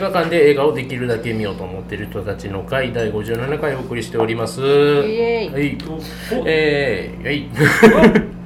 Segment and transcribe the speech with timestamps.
[0.00, 4.62] 映画館で映画をできるだけ見ようと思っている人たちの会第57回お送りしております。
[4.62, 5.52] イエーイ。
[5.52, 6.42] はい。
[6.46, 7.42] えー、はい。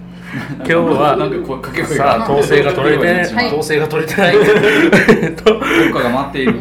[0.58, 3.46] 今日はなんか声かけ声さあが統制が取れて、はい。
[3.46, 4.36] 統制が取れてない。
[5.22, 5.60] えっ とどっ
[5.92, 6.54] かが待っている。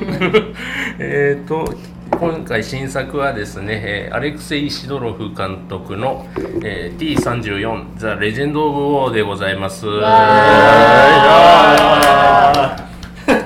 [0.99, 1.73] えー、と
[2.11, 6.27] 今回新作はですね、えーアレクセイ・シドロフ監督の、
[6.63, 9.87] えー T34 ザ・レジェンド・オブ・ウォーでございます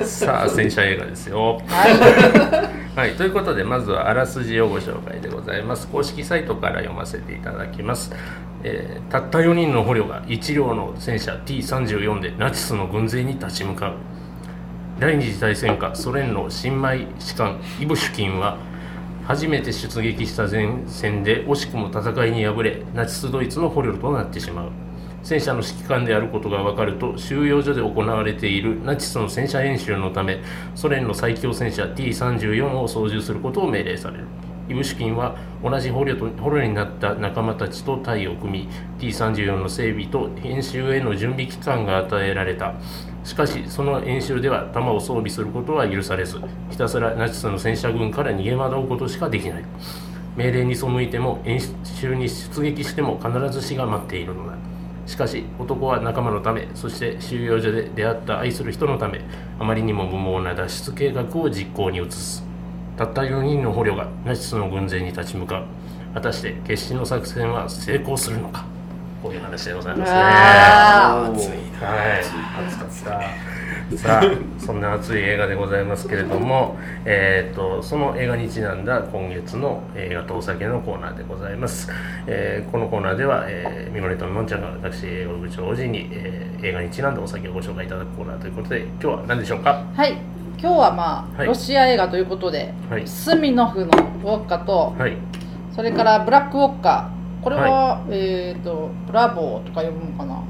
[0.07, 1.61] さあ戦車映画ですよ。
[1.67, 5.87] はい、ということでまずはあらすじをご紹介でございます。
[5.87, 8.11] 公式サイトから読ませていただきます、
[8.63, 13.93] えーたった4人の捕虜が一両の戦車 T34 でナチスの軍勢に立ち向かう。
[14.99, 18.57] 第二次大戦下ソ連の新米士官イブシュキンは
[19.27, 24.71] 初めて出撃した前線で惜しくも戦いに敗れナチスドイツの捕虜となってしまう
[25.27, 30.39] 戦車の指揮官であることが分かると収容所で行われているナチスの戦車演習のため
[30.73, 34.23] ソ連の最強戦車 T34 を操縦することを命令される。
[34.69, 38.69] イブシュキンは同じ捕虜と捕虜になった仲間たちと隊を組み
[38.99, 42.75] T34 の整備と演習への準備期間が与えられた。
[43.25, 49.65] しかしその演習では弾を装備することは許されずひたすらナチスの戦車軍から逃げ惑うことしかできない。
[50.37, 54.53] 命令に背いても演習に出撃しても必ず死が待っているのだ。
[55.07, 59.21] しかし男は仲間のためそして収容所で出会った愛する人のため
[59.57, 62.45] あまりにも無謀な脱出計画を実行に移す
[62.97, 65.65] たった4人の捕虜がナチスの軍勢に立ち向かう。
[66.15, 68.65] 果たして決死の作戦は成功するのか？
[69.21, 70.17] こういう話でございますね。
[72.67, 73.56] 暑かった。
[73.95, 74.23] さあ、
[74.59, 76.75] そんな熱い映画でございますけれども、
[77.05, 81.89] えー、とその映画にちなんだ今月の映画とお酒のコーナーでございます。
[82.27, 89.85] えーこのコーナーでは、えー、ミノレとのんちゃんが私、映画部長王子に、えー映画にちなんだお酒をご紹介いただくコーナーということで、今日は何でしょうか？
[89.95, 90.17] はい。
[90.59, 91.47] 今日はまあ、はい。
[91.47, 93.07] ロシア映画ということで、はい。
[93.07, 95.15] スミノフのウォッカとはい、
[95.73, 97.11] それからブラックウォッカ。
[97.41, 100.43] これは、えっ、とブラボーとか読むのかな？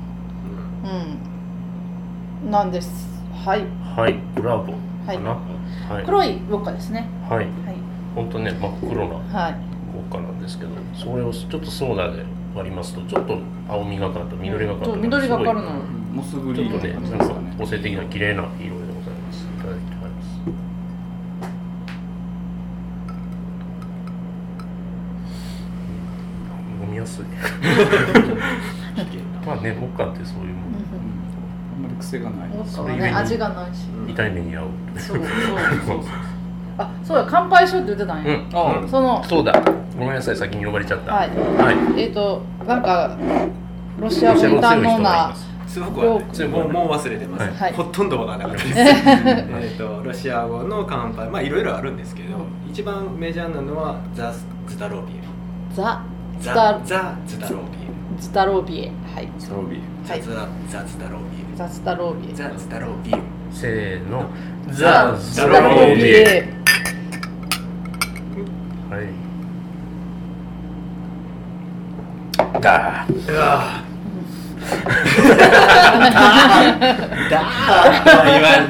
[2.43, 2.51] うん。
[2.51, 3.16] なんです
[3.47, 3.65] はい。
[3.95, 4.87] はい、ブラボー。
[5.05, 5.39] かな。
[5.87, 7.07] はい、黒いウォッカですね。
[7.29, 7.47] はい、はい。
[8.13, 9.55] 本当ね、真っ黒なはい。
[9.95, 15.71] 豪華なんですけど、それをちょっとソーダで割りますと、ちょっと青みがかった、緑がかった、緑がかるの。
[16.11, 19.45] モスグちょっとね、リーンなんか個性的な綺麗な色でございます。
[19.45, 20.27] いただきます。
[26.83, 27.25] 飲みやすい。
[29.47, 30.75] まあね、モッカってそういうもん。
[30.75, 30.86] あん
[31.99, 32.49] 癖がない。
[32.65, 33.87] それゆえに味がないし。
[34.07, 34.99] 痛い目に遭う。
[34.99, 35.29] そうそうそう。
[35.85, 35.99] そう
[36.77, 39.53] あそうや乾杯しようって言ってたんや、うん、そのそうだ。
[39.97, 41.13] ごめんなさい、先に呼ばれちゃった。
[41.13, 41.29] はい。
[41.29, 42.01] はい。
[42.01, 43.17] えっ、となんか
[43.99, 45.47] ロシア語に堪能なます。
[45.67, 47.73] すごくもうもう忘れてます、はい。
[47.73, 51.29] ほとんどわからなかったですえっとロシア語の乾杯。
[51.29, 52.37] まあいろいろあるんですけど、
[52.69, 54.31] 一番メジャーなのはザ・
[54.67, 55.21] ズタロービエ。
[55.73, 56.03] ザ・
[56.39, 58.21] ズザタ・ザ・ズタロービエ。
[58.21, 58.91] ズタロービエ。
[59.15, 59.29] はい。
[59.39, 63.17] スロービーはいザ・ザ・ザ・ズタロービエザ・ズタロービエザ・ズタロービエ
[63.51, 64.29] せーの。
[64.69, 66.19] ザ・ザ・ズタロービエ。
[66.19, 66.53] エ
[68.91, 69.07] はい。
[72.61, 73.31] だー。
[73.31, 73.83] うわ
[77.31, 78.69] だー言わん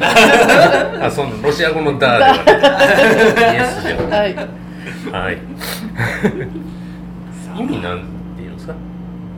[1.00, 4.09] だあ、そのロシア語のダーでは イエスじゃん。
[4.09, 4.36] はい
[5.12, 5.38] はい。
[7.59, 8.17] 意味なん。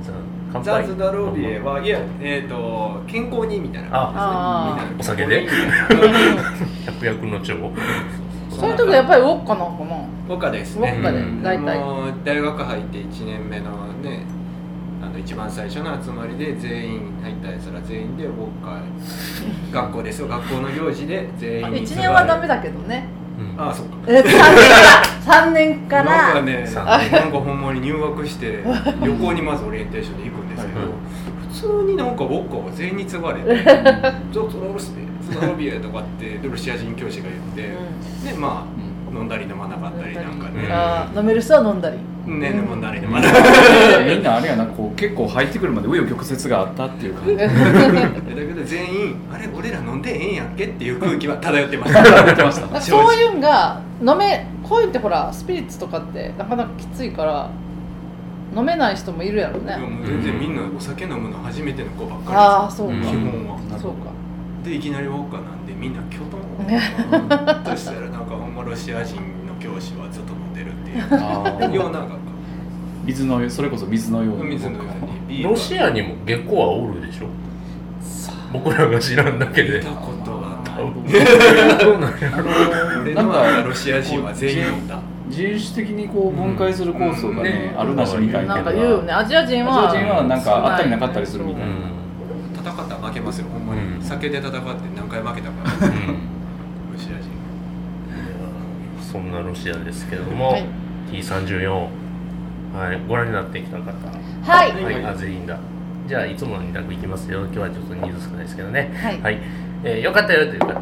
[0.04, 0.84] ザ。
[0.84, 5.48] ズタロービエはいやえっ、と健康にみたいなあ感じですお酒で？
[6.86, 7.56] 百薬の長。
[8.50, 9.96] そういう時はやっぱりウォッカなのかな？
[10.28, 10.78] 僕です。
[10.80, 11.44] ねウォッカでうん。
[11.44, 11.80] 大体。
[11.80, 14.24] もう大学入って1年目のね
[15.02, 18.78] あの一番最初の集まりで全員入ったやつら全員でウォッカ。
[18.78, 18.82] へ
[19.72, 20.28] 学校ですよ。
[20.28, 23.08] 学校の行事で全員に1年はダメだけどね。
[23.14, 23.19] うん
[23.58, 23.98] ああそっか。
[24.08, 24.38] え3年か
[24.84, 25.04] ら。
[25.30, 28.64] 3年かなんからねさなんかほんまに入学して
[29.04, 30.90] 旅行にまずオリエンテーションで行くんですけど、はい。
[31.54, 33.64] 普通になんかウォッカを全員に継がれて
[34.32, 35.02] 「ゾゾロスペ
[35.34, 37.26] ゾロビエ」とかってロシア人教師が
[37.56, 37.74] 言っ
[38.24, 38.79] て、でまあ
[39.14, 41.98] 飲んだり飲まなかったりなんかね、飲める人は飲んだり。
[42.28, 47.36] ね飲んだり飲まなかったりみんなあれやなこう結構入ってくるまで紆余曲折があったっていう感じ。
[47.42, 52.82] だけど全員あれ俺ら飲んでええんやっけっていう空気は漂ってましたやってました。
[52.82, 57.50] そういうんが飲めこういうってほらスピリッツとかってなかなかきついから
[58.56, 59.74] 飲めない人もいるやろね。
[59.76, 63.58] でも全然みんなお酒飲むの初めての子ばっかりああそうか、うん基本は。
[63.80, 64.12] そうか。
[64.64, 66.40] でいきなりウォッカなんでみんなキョトン。
[67.64, 68.20] としたらな。
[68.20, 68.29] んか
[68.60, 69.16] まロシア人
[69.48, 72.12] の教師はずっと飲んでるっていうような学
[73.06, 77.28] 水のそれこそ水のように校水のようにビールロシアにも下戸はおるでしょ。
[78.52, 79.80] 僕らが知らんだけで。
[79.80, 80.94] 見たことはなろう
[81.80, 85.00] どうなんかロシア人は全員飲んだ。
[85.28, 87.80] 自由主的にこう分解するコースがね、うん。
[87.80, 89.14] あるなしみたいななんか言うよね。
[89.14, 91.76] アジア人はアジア人はなんかあったりなかったりするみたいな、
[92.56, 94.02] 戦ったら負けますよほんまに、うん。
[94.02, 94.60] 酒で戦って
[94.96, 95.94] 何回負けたからうん
[96.94, 97.30] ロシア人
[99.12, 100.66] そんなロシアですけれども、はい。
[101.12, 101.70] T34
[102.74, 103.92] はいご覧になってきた方。
[104.44, 104.84] はい。
[104.84, 105.58] はい、あ全員だ。
[106.08, 107.46] じゃあいつもの2択いきますよ。
[107.46, 108.92] 今日はちょっと人数少ないですけどね。
[109.22, 109.40] はい。
[109.84, 110.74] えーよかったよという方。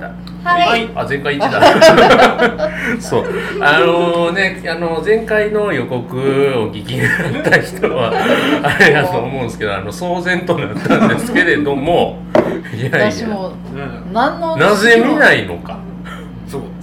[0.44, 0.90] はい。
[0.96, 3.00] あ前回1だ。
[3.00, 3.26] そう。
[3.62, 6.18] あのねあの前回の予告
[6.58, 8.12] をお聞きになった人は
[8.64, 12.20] あれだと思うんですけどあの騒然となったんですけれども。
[12.74, 13.12] いやいや。
[13.12, 15.80] 私もうん何のなぜ見ないのか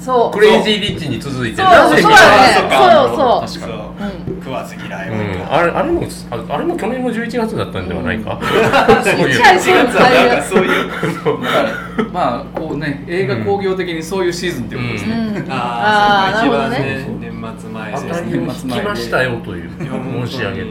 [0.05, 0.31] そう。
[0.31, 1.67] クレイジーリッチに続いてそう。
[1.67, 3.49] なぜそうそうか。
[3.49, 4.29] そう確かに。
[4.29, 4.31] う。
[4.31, 8.39] ん食わず嫌いは、うん、あれあれもああれも去年の11月だったんではないか、
[9.03, 9.35] そういう。
[9.35, 12.11] ちっちゃい4月はなんかそういう。
[12.13, 15.49] まあこうね映画興行的にそういうシーズンっていうことですね、うん。
[15.51, 17.07] ああそうか一番あーなるね。
[17.21, 19.71] 年末前当たりですねを引きましたよという
[20.27, 20.67] 申し上げて、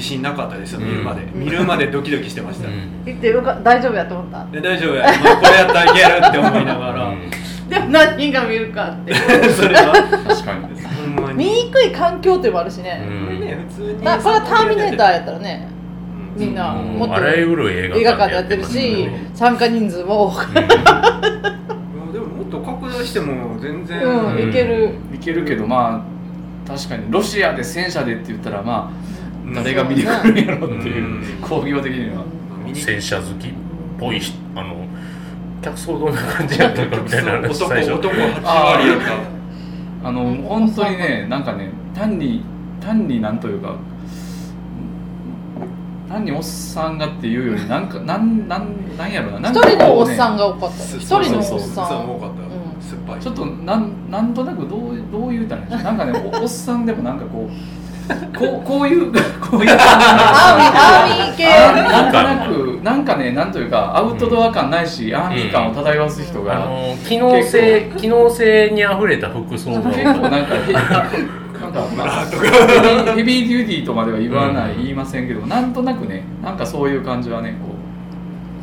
[0.00, 3.04] 自信なかったですよ見るまで、うん見るまでドキドキしてました、うん。
[3.04, 4.46] 言ってよか大丈夫やと思った。
[4.46, 7.14] で大丈夫や、まあこれやったらいけるって思いながら、
[7.68, 9.14] でも何人が見るかって。
[9.52, 9.92] それは。
[10.26, 11.38] 確かにほんまに。
[11.38, 13.26] 見にくい環境ってもあるしね、うん。
[13.26, 15.68] これね普通にだこれはターミネーターやったらね
[16.36, 16.40] うん。
[16.40, 20.46] みんなもっとあらゆる映画館でやってるしね参加人数も多く。
[22.12, 24.94] でももっと拡大しても全然、うんいける。
[25.14, 26.02] いけるけどま
[26.66, 29.19] あ確かにロシアで戦車でって言ったらまあ
[29.54, 31.22] 誰が見に来るんやろっていううん。
[31.42, 32.24] 興行的には。
[32.74, 33.50] 戦車好きっ
[33.98, 34.86] ぽいしあの
[35.60, 37.92] 客層どんな感じやったかみたいな話男最初。
[37.94, 39.00] 男8割やっ
[40.02, 40.08] た。
[40.08, 42.42] あのうん本当にねなんかね単に
[42.80, 43.76] 単になんというか
[46.08, 49.50] 単におっさんがっていうよりなんかなんなんなんやろな。
[49.50, 50.84] 一か人のおっさんがが多かった。
[50.96, 52.16] 一人のおっさん。
[52.16, 52.82] 多かった、うん。
[52.82, 53.20] 酸っぱい。
[53.20, 55.84] ちょっとなんなんとなくどうどういうたらいいんでしょう。
[55.84, 57.50] なんかねおおっさんでもなんかこう
[58.36, 59.70] こうこういう こういう。
[59.70, 61.46] アーミーアーミー系。
[61.46, 70.72] なんとなくなんかねなんというかアウトドア感ないし、アーミー感を漂わす人が、あの機能性機能性にあふれた服装が結構なんかへ
[71.60, 74.82] なんか、まあ、ヘビーヘビーデューティーとまでは言わない、うん。
[74.82, 77.74] 言いませんけどなんとなくねなんかそういう感じはねこ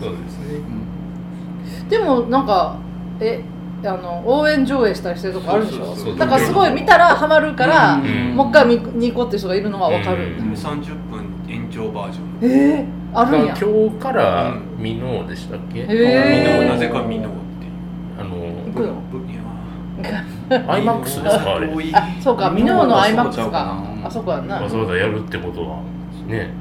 [0.04, 0.56] そうですね。
[0.56, 1.90] う、うん。
[1.90, 2.76] でもなんか
[3.20, 3.42] え
[3.84, 5.86] あの応援上映したりしてるとこあるでしょ？
[5.86, 6.18] そうそうそう。
[6.18, 8.36] だからすごい見たらハマるから、うん。
[8.36, 10.54] もう一回見に行こうっていう人がいるのは分かる、うん。
[10.54, 12.26] 30分延長バージョン。
[12.42, 13.56] えー、あるんや。
[13.60, 16.60] 今日からミノーでしたっけ、へー。
[16.60, 17.72] ミノなぜかミノっていう。
[18.20, 18.36] あの
[18.66, 19.02] 行くの？
[20.00, 20.24] いや
[20.68, 21.68] アイマックスですかあれ？
[21.94, 24.62] あそうかミノーのミ IMAX ノーはそうちゃうかあそこやんな。
[24.62, 25.82] わざわざやるってことは
[26.28, 26.52] ね、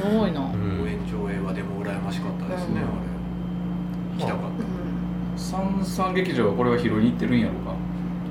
[0.00, 0.82] すごいな、ううんん。
[0.82, 2.86] 応援上映はでも羨ましかったですね、うん。
[2.86, 2.88] あれ。
[4.18, 4.65] 行きたかった、
[5.56, 7.74] 三三劇場はこれは拾いに行ってるんやろうか。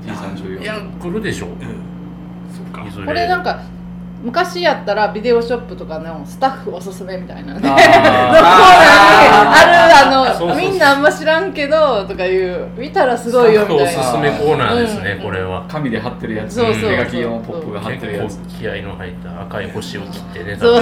[0.06, 1.50] T34 いや来るでしょう。
[1.50, 1.54] ん。
[2.54, 2.86] そっか。
[3.06, 3.62] これなんか
[4.26, 7.54] 昔やったらビデオショップとかのスタッフおすすめみたいな。
[7.54, 8.16] ねのコー ナー
[9.54, 13.84] あるあのみんなあんま知らんけどとかいう見たらすごいよみたいな。
[13.84, 15.26] おすすめコーナーですね、うん。
[15.26, 15.64] これは。
[15.68, 16.56] 紙で貼ってるやつ。
[16.56, 18.40] 手書きのポップが貼ってるやつ。
[18.48, 20.74] 気合いの入った赤い星を切ってねそう。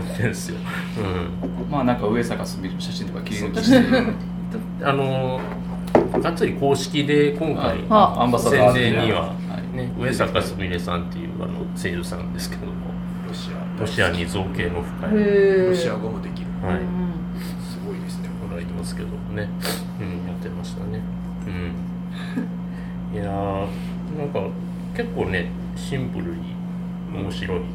[0.00, 0.56] ってるんですよ、
[0.98, 3.78] うまあなんか上坂すみる写真とか切り抜きして。
[4.82, 5.40] あの
[6.20, 9.43] がっつり公式で今回あアンバサダー宣伝には、はい
[9.74, 12.72] ね、上坂すみれさんっていうあの声優さんですけども。
[13.26, 13.80] ロシア。
[13.80, 16.46] ロシアに造形の深い、ロシア語もできる。
[16.62, 17.14] はい、うん
[17.60, 18.28] すごいですね。
[18.28, 19.48] もらいますけどね、
[20.00, 21.00] うん、やってましたね。
[23.12, 24.40] うん、 いやー、なんか
[24.96, 26.54] 結構ね、シンプルに
[27.12, 27.58] 面白い。
[27.58, 27.66] うん。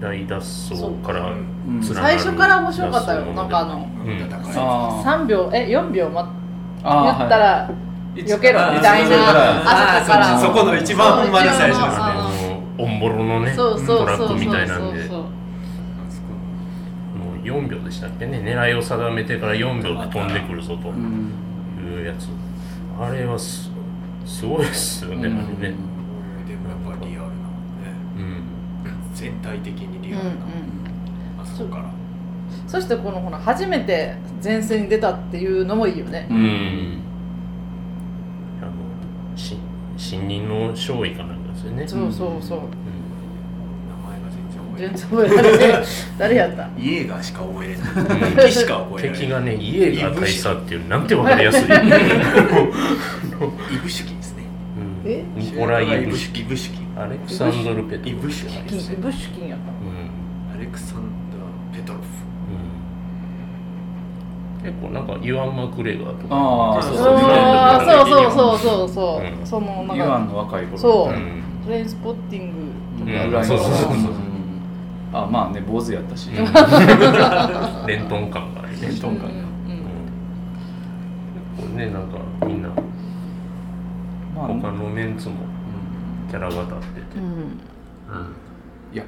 [0.00, 1.34] 大脱走から
[1.82, 3.22] 最初から面白かったよ。
[3.32, 6.82] なんかあのうん戦いあー3秒え4秒待っ
[7.28, 7.87] たらい
[8.24, 9.16] 避けろみたいな
[9.64, 10.38] あそこから。
[10.38, 11.78] そそこの一番ほんまに最初ですね。
[11.80, 12.14] ああ
[12.48, 13.52] のオンボロのね。
[13.54, 15.00] そうそうトラそうそうックみたいなんで。
[15.02, 15.24] そうそうも
[17.34, 18.38] う4秒でしたっけね。
[18.38, 20.90] 狙いを定めてから4秒で飛んでくるぞと。
[20.90, 21.32] うん。
[21.98, 22.28] いうやつ。
[23.00, 23.70] あれはす
[24.26, 25.36] すごいですよね、あれね、
[26.46, 27.34] でもやっぱりリアルなね
[28.16, 28.42] うん、
[29.14, 30.40] 全体的にリアルな、うんうん。
[31.40, 31.84] あそこから。
[32.66, 36.26] そしてこのほら初めて前線に出たっていうのもいいよね。
[36.30, 36.98] ううんん
[38.60, 38.72] あの
[39.36, 39.56] し
[40.08, 42.60] 新任の少尉かなんかですよね、そうそうそう。
[42.60, 42.70] うん。
[43.90, 44.30] 名前が
[44.78, 45.84] 全然覚えられない。
[46.18, 46.70] 誰やったない。
[46.78, 47.88] イエーガーしか覚えれない。
[48.46, 49.18] 敵しか覚えれない。
[49.20, 51.66] 敵がねイエーガー大佐っていうなんてわかりやすい、イ
[53.82, 54.44] ブシュキンですね。
[54.78, 55.10] うん。
[55.10, 55.24] え？
[55.36, 56.80] ニコライ・イブシイブシュキ。
[56.80, 58.54] ンアレクサンドル・ペトイブシュキ
[59.46, 59.72] やった。
[59.72, 60.56] うん。
[60.56, 61.02] アレクサン
[61.72, 62.06] ダー・ペトロフ
[64.68, 66.36] 結構なんかユアン・マクレガーとか。
[66.36, 68.30] あーそうそう。
[68.30, 68.58] そうそう。
[68.58, 69.42] そううそうそう、う。
[69.42, 69.46] ん。
[69.46, 70.78] そのなんユアンかの若い頃。
[70.78, 71.12] そう。
[71.12, 71.42] うん。
[71.64, 72.52] トレインスポッティン
[72.98, 74.12] グぐらいのそうそうそうそう。
[75.10, 76.36] あまあね坊主やったし、うん。
[77.88, 79.36] 連トン感がありね連トン感うん。
[81.56, 82.68] 結構ねなんかみんな
[84.36, 85.36] まあ他のメンツも
[86.28, 87.18] キャラが立ってて。
[87.18, 87.24] うん。
[87.24, 87.58] うん。
[88.92, 89.04] いや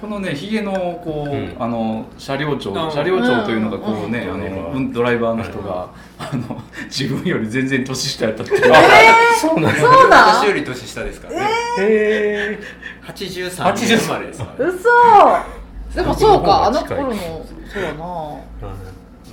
[0.00, 1.56] このねヒゲのこう、うん。
[1.58, 4.34] あの車両長あ車両長というのがこうね、うん。
[4.34, 4.72] あのうん。
[4.74, 8.60] うんドライバーの人が、あの 自分より全然年下やったっていう。
[9.38, 10.42] そうなんそうなん？
[10.42, 11.46] 私より年下ですからね。
[11.80, 12.58] へ
[13.06, 14.88] 83年生まれですからね嘘。
[15.94, 17.14] でもそうかあの頃の
[17.72, 18.38] そうやな。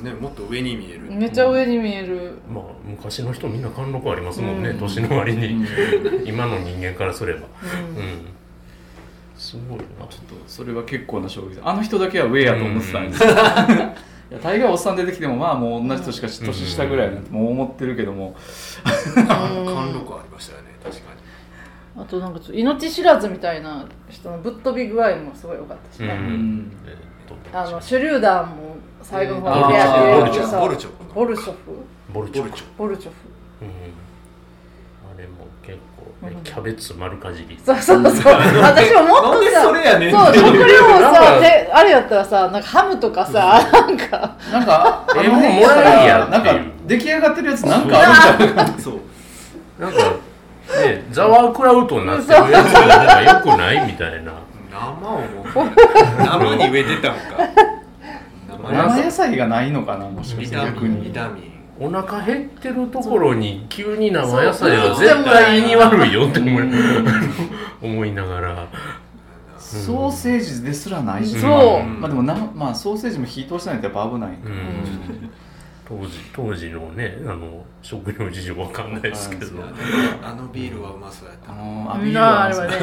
[0.04, 1.02] ねもっと上に見える。
[1.10, 2.38] めっちゃ上に見える。
[2.52, 4.78] まあ昔の人みんな貫禄ありますもんね、うん。
[4.80, 6.28] 年の割に、うん。
[6.28, 7.40] 今の人間からすれば。
[7.40, 7.98] うん。
[7.98, 8.35] うん
[9.38, 10.08] すごいな。
[10.10, 13.24] ちょっとそれは結構な衝撃であの人だけは上やと思ってたんです。
[13.24, 18.36] よ、 いや大概おっさん出てきてもまあもう同じ人しか年下ぐらいなんてもう思ってるけども、
[18.84, 21.16] 貫禄ありましたよね確かに
[21.98, 26.74] あとなんかちょっと命知らずみたいな人のぶっ飛び具合もすごい良かったしうんね、
[27.54, 31.58] あの手榴弾も最後の方でやボルチョってボルチョボルショフ
[32.14, 33.16] ボルチョボルチョボルチョフ
[36.44, 37.60] キャベツ丸かじり。
[37.64, 38.34] そうそうそう。
[38.62, 44.36] 私ももっとさそれやねんそう食料をさであれやったらさなんかハムとかさなんか。
[44.52, 46.58] なんかえもうもらいやなんか
[46.88, 49.00] 出来上がってるやつなんかあるんちゃうそう。
[49.80, 50.00] なんか
[50.84, 54.34] ねザワークラウトになってるやつがよくないみたいな。
[54.72, 55.22] 生を
[56.18, 57.22] 生に植えてたんか。
[58.48, 61.02] 生生野菜がないのかなもしかしてビタミン逆に。
[61.04, 66.64] ビタミンお腹減ってるところに急に生野菜は絶対胃に悪いよって思い
[67.82, 68.68] 思いながら。
[69.58, 71.84] ソーセージですらないし、そう。
[71.84, 75.30] まあでもな、まあ、ソーセージも火通してないとやっぱ危ないうん。
[75.88, 79.64] 当時当時のねあの食料事情わかんないですけど、
[80.24, 81.52] あのビールはうまそうやった。
[81.52, 82.78] あなのアビールみんなあれははね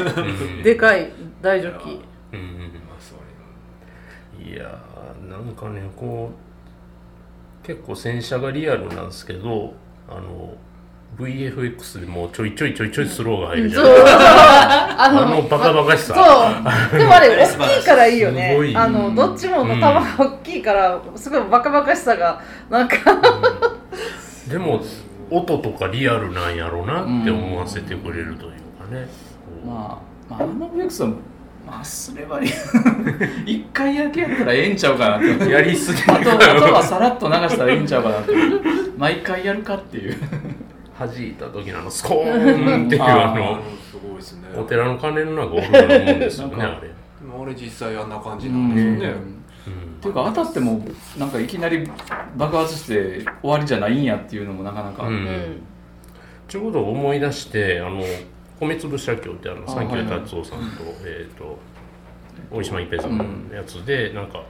[0.57, 1.89] うんでかい大ジョッキ。
[2.33, 2.43] うんう
[2.89, 6.52] まそういやーなんかねこう
[7.63, 9.73] 結構戦車がリアルなんですけど
[10.07, 10.55] あの
[11.17, 14.19] VFX でもちょいちょいちょいちょいスローが入るじゃそうないですか。
[14.19, 16.13] ああのバカバカしさ。
[16.91, 16.99] そう。
[16.99, 18.73] でもあれ 大きいからいいよね。
[18.75, 22.95] あのどっちもの玉が大きいからすごいバカバカしさがなんか。
[24.45, 24.51] うん。
[24.51, 24.81] でも
[25.29, 29.07] 音とかリアルなんやろうなって思わせてくれるというかね、
[29.45, 31.13] こうまあ、まあ、あの VX は
[31.65, 32.49] まあすればいい
[33.45, 35.49] 一回だけやったらええんちゃうかなって。
[35.49, 38.33] やりすぎあとあとはさらっと流したらいいんちゃうかなって。
[38.97, 40.17] 毎回やるかっていう。
[40.97, 43.59] 弾いた時のあのスコーンっていうああの
[43.91, 44.49] すごいですね。
[44.55, 46.93] お寺の鐘の中おるようなもんですよねなんかあれ、で
[47.27, 49.13] も俺実際あんな感じうなんですよね、うん。
[49.13, 50.85] っていうか当たっても
[51.17, 51.31] なん。
[51.31, 51.89] かいきなり
[52.37, 54.03] 爆発して終わりじゃないん。
[54.03, 55.13] やっていうのもなかなか、うん。
[55.13, 55.63] うん。
[56.47, 58.03] ちょうど思い出してあの
[58.67, 60.65] 米粒社協ってあのあ三木はいはい達夫さんと,、
[61.03, 61.57] えー、と
[62.51, 64.43] 大島一平さんのやつで、なんか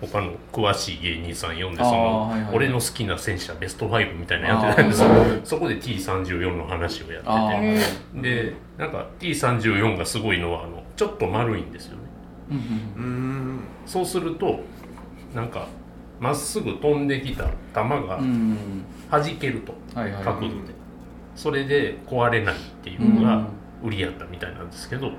[0.00, 5.08] 他の詳しい芸人さん呼んでその、俺の好きな戦車ベスト5みたいなのやってたんですよ。
[5.08, 5.44] あー。
[5.44, 12.02] そこで T34 の話をやあってーてでなんか T34 がすごいのはあのちょっと丸いんですよね。
[12.50, 12.54] う
[13.00, 14.60] んそうすると
[15.34, 15.66] なんか
[16.20, 20.24] まっすぐ飛んできた弾がうん弾けると、はいはい。
[20.24, 20.54] 角度で
[21.34, 23.48] それで壊れないっていうのが
[23.82, 25.12] 売りやったみたいなんですけど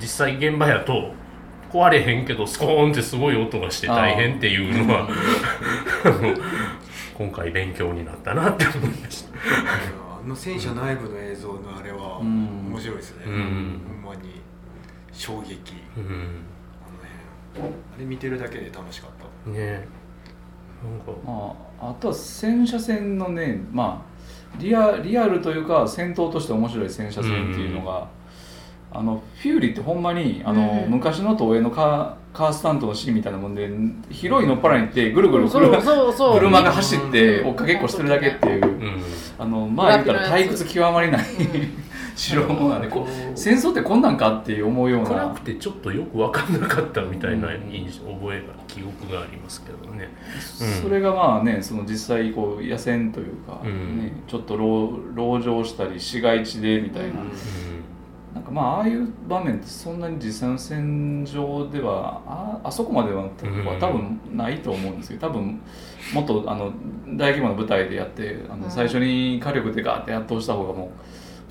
[0.00, 1.12] 実際現場やと
[1.70, 5.08] 壊れへんけどスコーンってすごい音がして大変っていうのは
[6.04, 6.34] あの
[7.14, 9.32] 今回勉強になったなって思いました。
[10.22, 12.68] あの戦車内部の映像のあれはうん。
[12.70, 13.80] 面白いですね、うん。
[14.02, 14.40] ほんまに。
[15.12, 15.74] 衝撃。
[15.96, 16.44] うん。
[16.84, 17.74] あの辺。
[17.96, 19.10] あれ見てるだけで楽しかっ
[19.44, 19.50] た。
[19.50, 19.88] ね。
[20.82, 21.12] なんか。
[21.24, 24.11] まあ、あとは戦車戦のね、まあ、
[24.58, 28.08] リアリアルというか戦闘として面白い戦車戦っていうのが、
[28.92, 33.70] あのフューリーってほんまにあの、うん昔の東映のカーカースタントのシーンみたいなもんで
[34.10, 36.38] 広いのっぱらに行ってぐるぐる車そうそう。
[36.38, 39.02] 車が走って追っかけっこしてるだけっていう、うん
[39.38, 41.24] あのまあ言ったら退屈極まりない
[42.14, 45.10] 城もなんでこう戦争ってこんなんかって思うような。
[45.10, 50.08] 暗くてちょっとよく分かんなかったみたいな印象覚えが記憶がありますけどね、
[50.60, 50.82] うん。
[50.82, 53.98] それがまあねその実際こう野戦というか、うん。
[53.98, 57.30] ね、ちょっと籠籠城したり市街地でみたいな、うん。
[58.34, 63.30] なんかまあああいう場面ってそんなに実際の戦場ではああそこまではうん。
[63.80, 65.60] 多分ないと思うんですけど多分
[66.14, 66.72] もっとあの
[67.08, 68.70] 大規模な舞台でやってあのうん。
[68.70, 70.90] 最初に火力でガーって圧倒した方がもう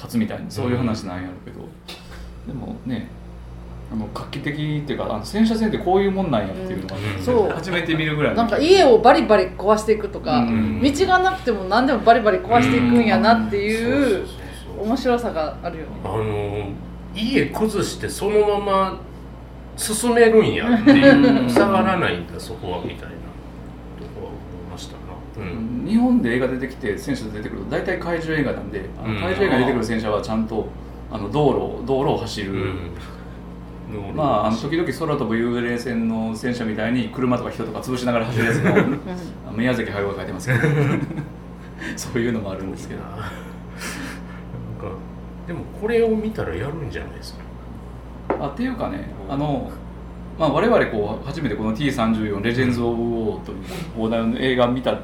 [0.01, 1.67] 勝つみたいなそういう話なんやろうけど、
[2.47, 3.07] でもね
[3.91, 4.55] あの画期的っ
[4.87, 7.23] ていうかあの戦車戦ってこういうもんなんやっていうのが、ねうん。
[7.23, 7.49] そう。
[7.49, 8.37] 初めて見るぐらいの。
[8.37, 10.81] なんか家をバリバリ壊していくとか、うん。
[10.81, 14.25] 道がなくても何でもバリバリ壊していくんやなっていう。
[14.79, 15.91] 面白さがあるよね。
[16.03, 16.69] あの
[17.13, 19.01] 家崩してそのまま
[19.75, 23.09] 進めるんやっていう 下がらないんだそこはみたいなと
[24.15, 24.37] こは思
[24.69, 24.99] いましたな。
[25.37, 29.19] うん日本で映画出てきて戦車出てくると大体怪獣映画なんであのうん。
[29.21, 30.67] 怪獣映画に出てくる戦車はちゃんと
[31.11, 34.15] あの道路道路を走る、うん。
[34.15, 38.69] まあ、あの時々空飛ぶ幽霊船の戦車みたいに車とか人とか潰しながら走るやつの
[39.49, 40.59] あ宮崎駿が書いてますけど。
[41.97, 43.01] そういうのもあるんですけど。
[43.01, 43.25] なんか
[45.47, 47.35] でもこれを見たらやるんじゃないです
[48.29, 48.35] か？
[48.39, 49.69] あっていうかねあの、
[50.39, 53.57] まあ、我々こう初めてこの T34 レジェンズ・オブ・ウォーという
[53.97, 54.97] 放題の映画見た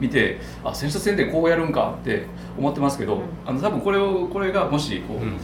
[0.00, 2.26] 見てあ戦車戦でこうやるんかって
[2.58, 3.22] 思ってますけど、うん。
[3.46, 5.38] あの多分これをこれがもしこう、うん。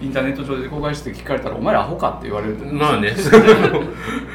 [0.00, 3.40] インターネット上で公開して聞かれたら「お前らアホか?」って言われると思うんですよ。
[3.40, 3.80] まあね。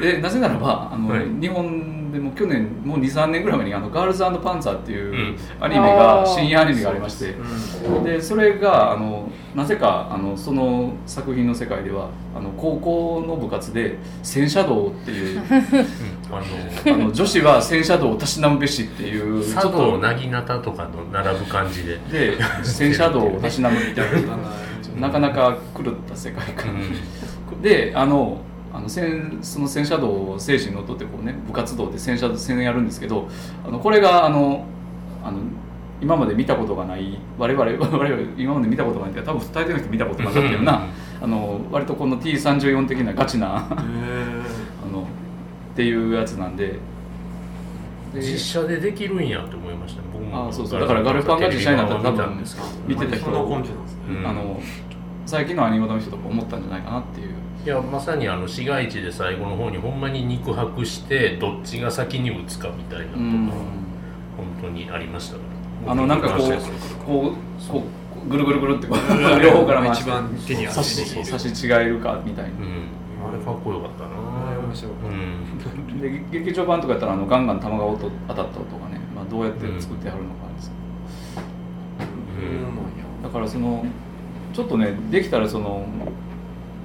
[0.00, 1.26] でなぜならばあの、はい。
[1.40, 5.38] 日本でも去年もう23年ぐらい前にあの「ガールズパンツァー」っていううん。
[5.60, 6.34] アニメが、あー。
[6.34, 8.04] 深夜アニメがありましてうん。
[8.04, 15.42] でそれがあのなぜかあのその作品の世界ではあの高校の部活で戦車道っていう
[16.30, 16.40] あ
[16.92, 21.98] あの女子は戦車道をたしなむべしっていうのちょっ佐藤となぎなたとかの並ぶ感じで。
[22.10, 24.36] で戦車道をたしなむみたいな
[25.08, 26.74] なかなか狂った世界観、
[27.62, 28.38] であの
[28.78, 33.28] あの戦その戦車道を精神にのっとってこうね部活動で戦車戦やるんですけど
[33.66, 34.64] あのこれがあの
[35.24, 35.40] あの
[36.00, 40.86] 今まで見たことがない我々 我々今まで見たことがないって多分大抵の人見たことなかったような
[41.20, 43.74] あの割とこの T34 的なガチな あ
[44.92, 46.78] のっていうやつなんで。
[48.14, 50.48] で実写でできるんやって思いましたね僕も。
[50.48, 50.80] あそうそう。
[50.80, 52.42] だからガルパンが実写になったら多分
[52.86, 54.00] 見てた人そんな感じなんですね。
[54.20, 54.60] うんあの
[55.28, 57.34] 最近のアニメの人とか思ったんじゃないかなっていう。
[57.62, 63.50] いやまさにあの市街地で最後の方にほんまに肉薄してどっちが先に打つかみたいなとかうん。
[64.38, 65.40] 本当にありましたか
[65.84, 66.48] らあのなんかこう
[67.04, 67.34] こ
[67.68, 67.84] うこ
[68.24, 72.50] うぐるぐるぐるってこう両方から一番手に差し差し違えるかみたいな。
[72.50, 72.88] うん。
[73.28, 74.16] あれかっこよかったな。
[74.60, 76.00] 面白かったうん。
[76.00, 80.72] で劇場版とかやったらあのガンガン弾が音当たった音がね、まあ、どうやって作ってはるのかです
[82.40, 83.22] うん。
[83.22, 83.84] だからその
[84.52, 85.86] ちょっとねできたらその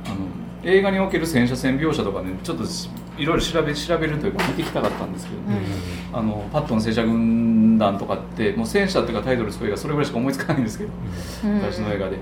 [0.05, 0.15] あの
[0.63, 5.39] 映画における戦車戦描写とかねちょっとしいろいろ調べ調べるというか見てきたかったんですけど、
[6.17, 10.91] あのパットの戦車軍団とかってもう戦車っていうかタイトルつく映画それぐらいしか思いつかないんですけど
[11.43, 11.53] うん。
[11.55, 12.17] 昔の映画で、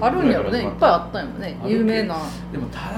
[0.00, 0.64] あるんやろね。
[0.64, 1.58] いっぱいあったんやもんね。
[1.64, 2.16] 有名な。
[2.52, 2.96] でもただ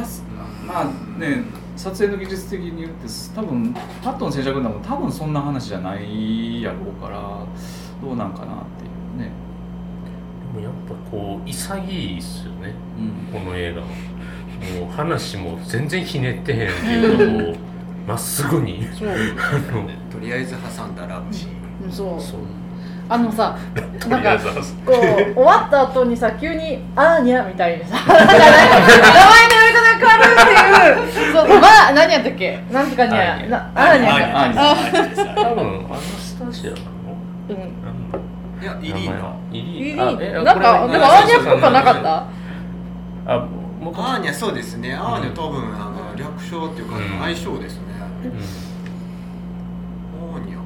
[0.66, 0.85] まあ
[1.20, 1.44] ね
[1.76, 7.46] 撮影の技術的に言って多分パットの戦車軍団も多分そんな話じゃないやろうから
[8.02, 9.31] どうなんかなっていうね、で
[10.57, 12.75] もやっぱこう潔いっすよね。
[13.33, 13.81] うん、この映画。
[13.83, 13.87] は
[14.81, 17.57] もう話も全然ひねってへんっていうのを
[18.09, 18.87] まっすぐに。
[18.99, 19.09] そう。
[19.09, 19.12] あ
[19.73, 21.49] のとりあえず挟んだラブシー。
[21.49, 22.21] ンうんそう。
[22.21, 22.40] そう。
[23.09, 23.57] あのさ
[24.01, 24.37] となんか
[24.85, 31.33] こう終わった後にさ急に「あーにゃ」みたいにさ 名前の呼び方が変わるっていう。
[31.33, 32.59] そうまあ何やったっけ？
[32.73, 33.35] なんとかにゃ。
[33.77, 34.53] あーにゃ。
[35.37, 35.95] 多分ア
[38.61, 40.05] いやイリーナイリーナ
[40.42, 42.27] なんかでもアーニャっぽくなかった？
[43.27, 44.95] あもともとアーニャそうですね。
[44.95, 47.03] アーニャ多分あの略称っていうかうん。
[47.21, 47.83] 相性ですね。
[48.25, 48.31] うん
[50.35, 50.57] アーニ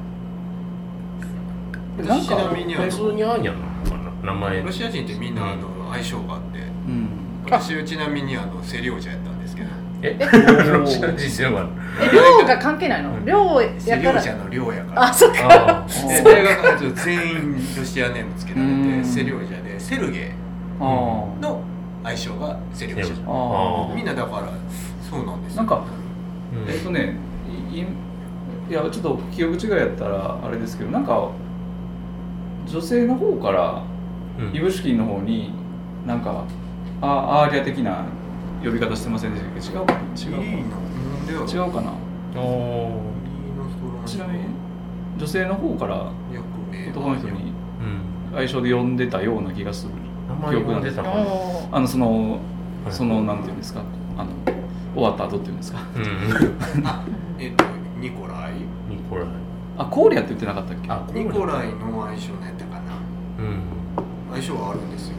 [2.03, 2.07] ャ。
[2.07, 2.19] なん。
[2.19, 3.59] かちなみにあ普通のにアーニャな
[3.97, 4.61] の名前。
[4.63, 6.59] ロシア人ってみんなあの相性があって。
[6.59, 7.09] うん。
[7.45, 9.40] 私ちなみにあのセリオジャやったん
[10.03, 11.69] えロシア人では
[12.01, 13.13] え量が関係ないの？
[13.13, 13.25] うん。
[13.25, 14.11] 量セやから。
[14.13, 15.03] リオジャの量やから。
[15.03, 15.85] あそっか。
[16.23, 19.01] 大学全員ロシアネームつけられうん。
[19.03, 20.31] てセリオジャでセルゲ
[20.79, 21.61] の
[22.03, 23.31] 相性がセリオジャ。
[23.31, 23.95] ああ。
[23.95, 24.49] みんなだから
[25.07, 25.57] そうなんですよ。
[25.57, 25.83] なんか
[26.53, 26.69] うん。
[26.71, 27.15] えっとね
[28.69, 31.29] いやちょっと記憶違いやったらあれですけどなんか
[32.65, 33.83] 女性の方から
[34.39, 34.55] うん。
[34.55, 35.53] イブシュキンの方に
[36.07, 36.45] なんか
[37.01, 38.05] あアーリア的な
[38.63, 39.89] 呼び方してませんでしたっけ？
[40.29, 40.73] 違うか
[41.27, 41.93] 違う違うかな？
[44.05, 44.45] ちなみに
[45.17, 46.11] 女性の方から
[46.91, 47.51] 男の人に
[48.31, 48.35] うん。
[48.35, 49.91] 相性で呼んでたような気がする。
[50.29, 51.75] 名前呼んでたかなおー。
[51.75, 52.31] あのその
[52.85, 52.93] はい。
[52.93, 53.81] そのなんていうんですか？
[54.17, 54.29] あの
[54.93, 55.79] 終わった後っていうんですか？
[55.95, 56.03] うん。
[56.87, 57.03] あ
[57.39, 57.65] えっと
[57.99, 58.53] ニコライ？
[58.89, 59.25] ニコライ。
[59.77, 60.89] あコーリアって言ってなかったっけ？
[60.91, 62.81] あニコライの相性なんやったかな。
[63.39, 63.61] うん。
[64.31, 65.15] 相性はあるんですよ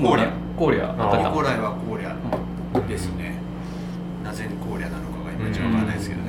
[0.00, 1.30] コーリアコーリアあったあニか。
[1.30, 3.34] コライはコーリャですね。
[4.24, 6.28] なぜコーリャなのかがいまいちわからないですけどね。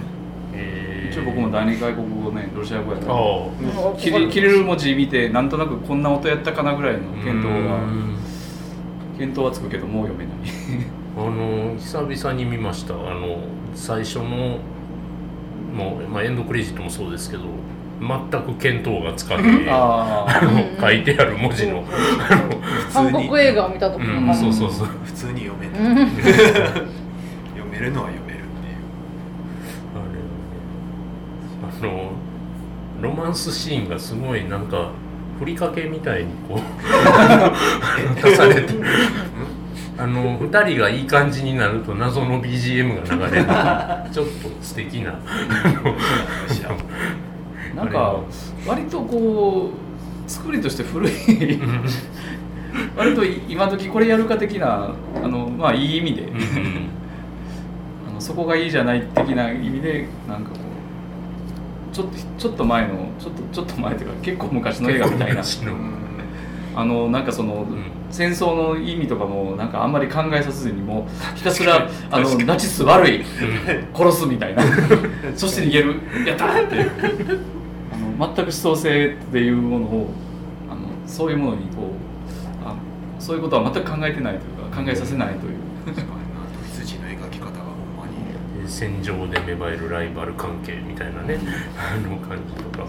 [0.53, 3.17] え一応僕も第二外国語ねロシア語やったらあ
[3.91, 8.15] うん切り切れる文字見てなんとなくこんな音やったかなぐらいの見当がうん。
[9.17, 10.35] 見当はつくけどもう読めない。
[11.15, 12.93] あの久々に見ました。
[12.95, 13.37] あの
[13.75, 14.57] 最初の
[15.75, 17.43] もう、まあ、エンドクレジットもそうですけど
[18.03, 21.83] 全く見当がつかないああの書いてある文字の。
[21.89, 24.87] あの韓国映画を見た時のうん、そうそうそう。
[25.05, 25.95] 普通に読めうん。
[25.95, 26.25] ない読
[27.71, 28.75] めるのは読めるっていう。
[29.95, 32.11] あれあの
[33.01, 34.91] ロマンスシーンがすごいなんか
[35.39, 38.73] ふりかけみたいにこう出されて
[39.97, 43.45] あの2人がいい感じになると謎の BGM が流れる。
[44.11, 45.13] ちょっと素敵な
[47.75, 48.19] なんか
[48.67, 49.71] 割とこ
[50.27, 51.11] う作りとして古い
[52.95, 56.27] 割と今時これやるか的なあのまあいい意味で、
[58.07, 60.57] あのそこがいいじゃない的な意味でなんかこ
[61.91, 65.43] うちょっとちょっと前のちょっとちょっと前というか結構昔の映画みたいな。
[66.75, 67.93] あのなんかその、ん。
[68.13, 73.25] 戦争の意味とかもなんかあんまり考えさせずにもうひたすらあのナチス悪い
[73.91, 74.63] 殺すみたいな。
[75.35, 75.95] そして逃げる。
[76.27, 77.62] やったーって
[78.17, 80.09] 全く思想性っていうものを
[80.69, 81.87] あのそういうものにこう
[82.65, 82.75] あ
[83.19, 85.53] そういうことは全く考えてないというか考えさせないという。
[88.65, 91.37] 戦場で芽生えるライバル関係みたいなね
[91.77, 92.87] あの感じとか。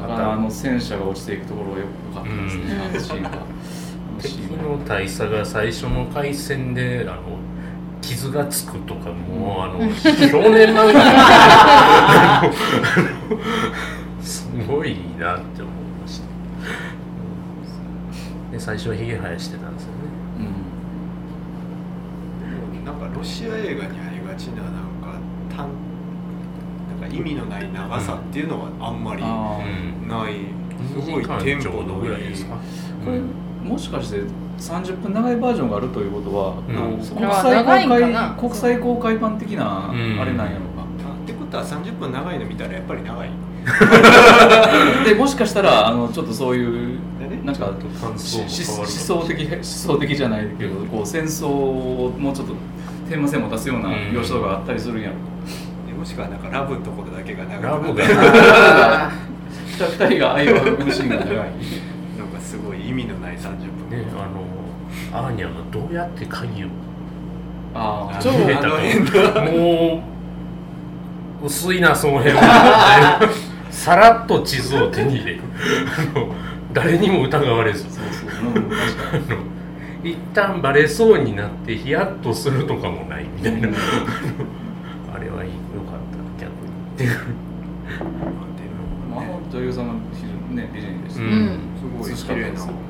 [0.00, 2.80] だからあの戦車が落ちていくところがよかったですね、うん。
[2.82, 3.28] あのシーンが。
[3.30, 3.40] あの
[4.20, 4.32] 敵
[4.62, 7.35] の大佐が最初の回戦であの
[8.06, 10.08] 傷がつくとかもうあの少
[10.50, 12.50] 年漫画
[14.22, 16.26] すごいなって思いました。
[18.52, 19.96] で最初はひげ生やしてたんですよね。
[20.38, 20.42] う
[22.82, 25.18] んなんかロシア映画にありがちななんか
[25.54, 25.68] 単
[27.00, 29.22] なんか意味のない長さっていうのはあんまり
[30.08, 30.34] ない、
[30.88, 32.10] すごい2時間テンポのいい。
[32.12, 32.56] らいですか？
[33.04, 33.20] これ
[33.68, 34.20] もしかして
[34.58, 36.98] 30分長いバージョンがあるということは、うん。
[36.98, 39.98] 国際公開国際公開版的なあうん。
[40.18, 43.30] れなんやろか、あってことは30分長いの見たらやっぱり長い。
[45.04, 46.98] でもしかしたらあのちょっとそういう
[47.44, 47.76] なんか思
[48.18, 52.54] 想的思想的じゃないけどこう戦争をもうちょっと
[53.10, 55.14] テーマ性持たすような描写とかあったりするんやろ。
[55.86, 58.04] でもしくはなんかラブのところだけが長いラブが
[59.08, 59.10] あ
[59.98, 61.50] 二人が愛を育むシーンが長い
[62.96, 63.40] 味のない30
[63.88, 63.90] 分。
[63.90, 64.56] ねあの
[65.12, 66.68] アーニャがどうやって鍵を
[67.74, 70.02] ああ超決めたあの辺かも
[71.42, 73.20] う薄いなその辺は。
[73.70, 75.40] さらっと地図を手に入れる。
[76.14, 76.28] あの
[76.72, 77.84] 誰にも疑われず。
[77.84, 78.48] そうそう。
[78.48, 79.24] うん確かに。
[79.30, 79.56] あの
[80.02, 83.68] 一旦バレそうになってヒヤッとするとかもないみたいな。
[85.14, 86.00] あれはいいよかっ
[86.38, 86.70] た逆に。
[86.96, 87.10] っていう
[89.14, 91.58] まあ女優さんが非常にね美人でしたね、うん。
[92.02, 92.60] すごい綺麗な。
[92.60, 92.85] 92ね年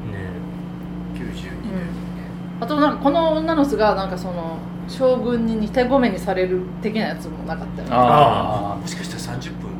[2.60, 7.94] あとなんかこの女の人がなんかその将軍に似てごめにされる的なやつもなかったよね。
[7.94, 9.70] あもしかしたら30分。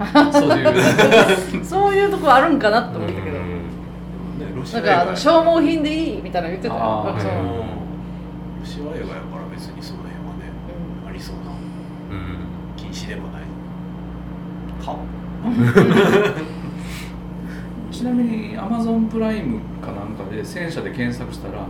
[0.00, 1.64] あ そういう。
[1.64, 3.44] そういうとこあるんかなって思ったけど、うん。
[4.38, 6.74] ねロシなんかあの消耗品でいいみたいなの言ってた。
[6.74, 7.18] よロ
[8.64, 10.50] シア映画やから別にその辺はね
[11.08, 11.42] ありそうな。
[12.10, 12.38] うん。
[12.76, 13.42] 禁止でもない。
[14.84, 14.96] か。
[17.90, 21.66] ちなみに Amazon プライムかなんかで戦車で検索したら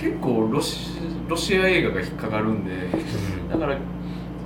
[0.00, 2.70] 結構ロシロシア映画が引っかかるんで
[3.50, 3.76] だから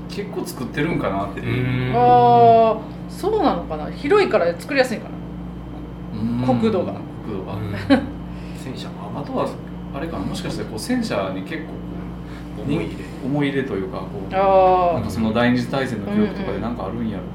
[0.09, 1.95] 結構作ってるんかなってういう、ん。
[1.95, 3.89] ああそうなのかな？
[3.93, 5.11] 広いから作りやすいかな？
[6.21, 6.25] う
[6.57, 6.59] ん。
[6.61, 6.95] 国土が。
[7.25, 7.73] 国土が、うん。
[8.59, 9.49] 戦車もあとは
[9.95, 10.25] あれかな？
[10.25, 11.69] もしかしてこう戦車に結構
[12.63, 17.29] 思い入れ思い入れというかこうなあんかその第二次大戦の記憶とかでなんかあるんやろか、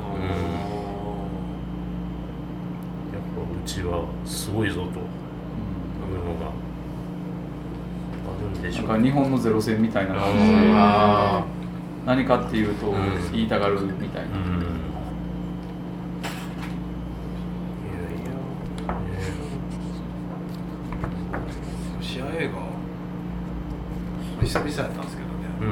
[3.13, 4.99] やっぱうちはすごいぞというのが
[6.47, 8.28] あるん
[8.61, 11.59] でしょうなんか日本のゼロ戦みたいな感じで
[12.05, 13.31] 何かっていうとうん。
[13.31, 14.59] 言いたがるみたいな、うん。
[21.97, 22.69] ロシア映画
[24.45, 25.65] 久々やったんですけどね、う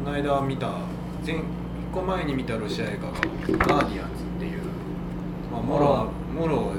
[0.00, 0.04] ん。
[0.04, 0.66] この間見た
[1.24, 1.42] 前1
[1.92, 3.12] 個前に見たロシア映画が
[3.80, 4.62] 「ガーディアンズ」っていう、
[5.52, 6.72] まあ、もろもろ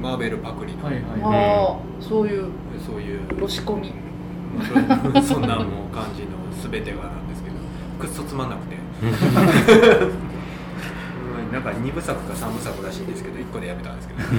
[0.00, 2.02] マーベルパクリの、はいーはい。
[2.02, 2.50] そういう
[2.86, 3.20] そういう。
[3.40, 3.92] ロシコミ
[5.22, 6.28] そ そんなもう感じの
[6.70, 7.56] 全てがなんですけど
[7.98, 8.76] くっそつまんなくて。
[9.02, 9.10] うん。
[11.52, 14.20] なんか2部作か3部作らしいんですけど1個でやめたんですけど。
[14.20, 14.32] そう。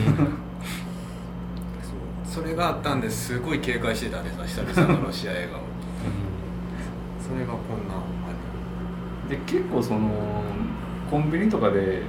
[2.25, 3.39] それがあったんです。
[3.39, 5.61] ごい警戒してたんです久々のロシア映画を
[7.21, 7.95] それがこんな
[9.29, 10.43] で結構その
[11.09, 12.03] コンビニとかで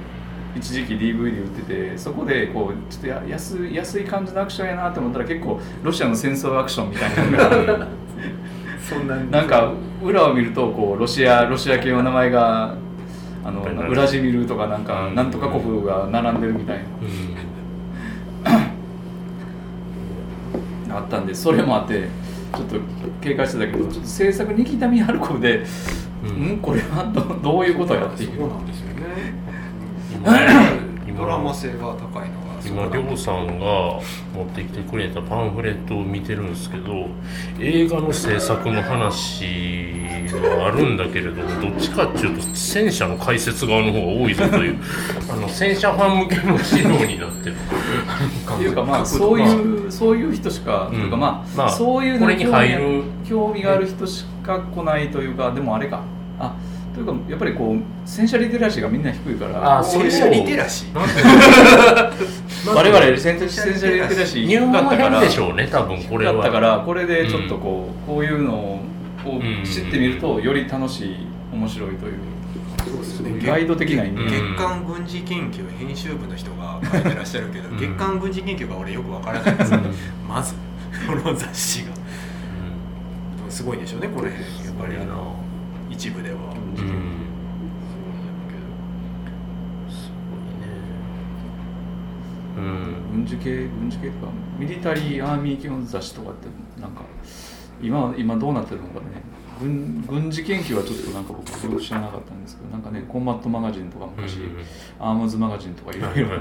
[0.57, 7.87] 一時期 DVD 売っててそこでこうちょっとや安い安い感じのアクションやなって思ったら結構ロシアの戦争アクションみたいなのが
[8.89, 12.75] そんななんか裏を見るとこうロシアロシア系の名前が
[13.43, 15.15] あのウラジミルとかなんかうん。
[15.15, 16.83] なんとか国が並んでるみたいな。
[20.97, 22.07] あったんでそれもあって
[22.55, 22.75] ちょっと
[23.21, 25.65] 警戒してたけどちょっと制作ニキタミハルコフで、う
[26.23, 26.51] うん。
[26.53, 28.37] ん、これはどどういうことやっていう。
[28.39, 28.87] そうなんですよ
[31.17, 32.47] ドラマ性が高いのが。
[32.65, 33.65] 今りょうさんが
[34.33, 37.07] 持ってきてくれたパンフレットを見てるんですけど
[37.59, 39.45] 映画の制作の話
[40.33, 44.77] はあるんだけれどどっちかっていうと戦車の解説側の方が多いぞという
[45.31, 47.55] あの戦車ファン向けの資料になってる。
[47.55, 53.03] っていうかまあそういうそういう人しか、うんというかまあ、まあそういうのこれに入る。
[53.23, 56.01] 興味がある人しか来ないというかでもあれか。
[56.39, 56.53] あ
[56.97, 59.79] というかやっぱりこう戦車リテラシーがみんな低いから。
[59.79, 60.99] あこういう戦車リテラシー。
[62.73, 65.19] 我々戦車戦車リテラシー入門低かったから。
[65.19, 66.33] 編でしょうね多分これは。
[66.33, 72.13] だったからこれでちょっとこう、こういうのをん知ってみるとより楽しい面白いという。
[72.83, 73.39] そうですね。
[73.45, 77.77] ガイド的な月刊軍事研究編集部の人が書いてらっしゃるけど、うん。
[77.77, 79.79] 月刊軍事研究が俺よくわからないんですよ、
[80.27, 80.55] まず
[81.05, 81.89] この雑誌が。
[83.49, 84.31] すごいんでしょうねこれ。
[84.31, 84.39] やっ
[84.79, 85.35] ぱりあの
[85.89, 86.37] 一部では、
[86.77, 86.91] うん、うん、
[89.89, 90.67] すごいね。
[92.57, 92.97] うん。
[93.11, 96.47] 軍事系軍事系とかミリタリーアーミー系の雑誌とかって
[96.79, 97.01] なんか
[97.81, 99.23] 今今どうなってるのかね
[99.59, 104.57] 軍軍事研究はちょっとなんか僕すごく知らなかったんですけどなんかねコンバットマガジンとか昔、うん
[104.99, 106.39] アームズマガジンとかいろいろ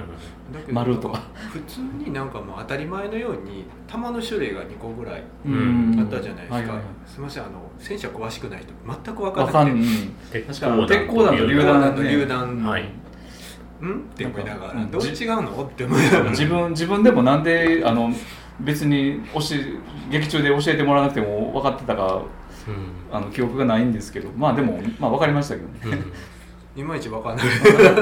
[0.70, 1.22] 丸とか。
[1.52, 5.96] 普通になんかもう当たり前のように弾の種類が2個ぐらいうん。
[5.98, 6.85] あったじゃないですか、はいはいはい。
[7.07, 8.72] すみませんあの戦車詳しくない人
[9.05, 10.40] 全く分かんなくて。
[10.42, 12.11] 確鉄かに鉄鋼弾と榴榴弾弾とね。
[12.11, 12.83] 榴弾、はい。
[12.83, 12.87] ん？
[12.87, 12.88] っ
[14.16, 15.64] て思いながら、うんどう違うの？
[15.64, 16.31] って思いながら。
[16.31, 18.11] 自分自分でもなんであの
[18.61, 22.22] 別に教え劇中で教えてもらわなくても分かってたかうん
[23.12, 26.05] あの記憶がないんですけどまあでも、まあ、分かりましたけどね、
[26.76, 27.46] いまいち分かんない。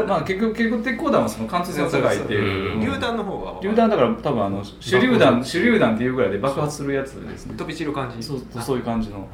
[0.07, 2.75] まあ結局結局鉄鋼弾はその貫通性が高いっていう。
[2.75, 2.81] うん。
[2.81, 7.55] 榴弾の方が榴弾だから多分あの手榴弾手榴弾っていうぐらいで爆発するやつですね。
[7.57, 8.21] 飛び散る感じ。
[8.21, 9.29] そうそういう感じの、はい、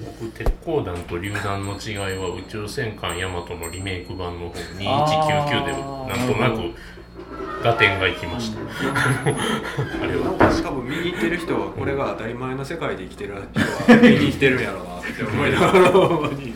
[0.00, 6.74] 僕鉄鋼弾と榴弾の違いは宇宙戦艦ヤマトのリメイク版の方2199でなんとなく
[7.62, 8.60] 合点がいきました。
[8.60, 8.64] あ
[10.06, 10.34] れは。
[10.62, 13.60] 多分見に行ってる人はこれが当たり前の世界で生きてる人
[13.92, 15.90] は見に行ってるんやろうなって思いながら。
[15.92, 16.22] ほん。
[16.22, 16.54] まに、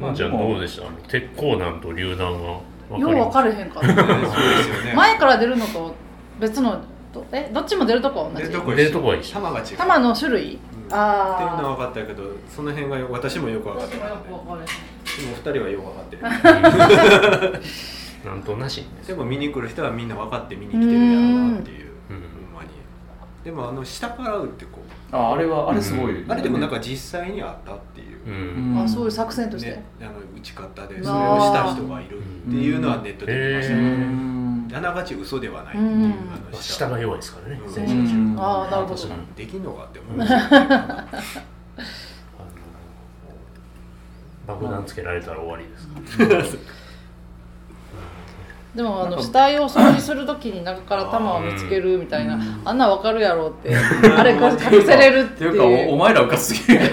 [0.00, 0.86] まあじゃあどうでした？
[1.08, 3.88] 鉄鋼弾と榴弾は分よう分かるれへんかった。
[3.88, 4.26] うん、そうで
[4.64, 4.94] すよね。
[4.94, 5.94] 前から出るのと
[6.40, 6.82] 別の
[7.12, 8.46] とえどっちも出るとこは同じ？
[8.46, 9.40] 出るとこ出るとこは一緒。
[9.40, 9.76] 弾が違う。
[9.76, 10.94] 弾の種類、うん。
[10.94, 14.08] あっていうのはあ分かったけどその辺がよ私もよく分かってない。
[14.10, 14.66] 私もよく分かれへん。
[15.12, 16.16] でも二人はよく分かって
[17.56, 17.62] る
[18.24, 21.90] なんとなしにでも見に来る人はみんな分かって見に来てるやろうなっていう。
[22.10, 22.16] うん。
[22.16, 22.54] ほん。
[22.54, 22.68] まに
[23.44, 26.70] でもあの下から撃ってこうああれはあれすごい、あれでもなん。
[26.70, 31.04] か実際にあったっていうあそういう作戦として、ね、あの打ち方でうん。
[31.04, 33.68] それをした人がいるっていうのはネットで見まし
[34.70, 36.14] たあながち嘘ではないっていううん。
[36.52, 37.72] 下が弱いですからねうん。
[37.72, 38.36] 戦車中うん。
[38.40, 39.64] ああなるほどできん。
[39.64, 41.06] のかって思いましたね
[44.46, 46.72] 爆弾つけられたら終わりですか
[48.74, 53.74] でもあの死体を掃除するときに中から弾を見つけるみたいなあんなん分かるやろって
[54.16, 56.90] あれ隠せれるっってていいううかおお前らうかすぎる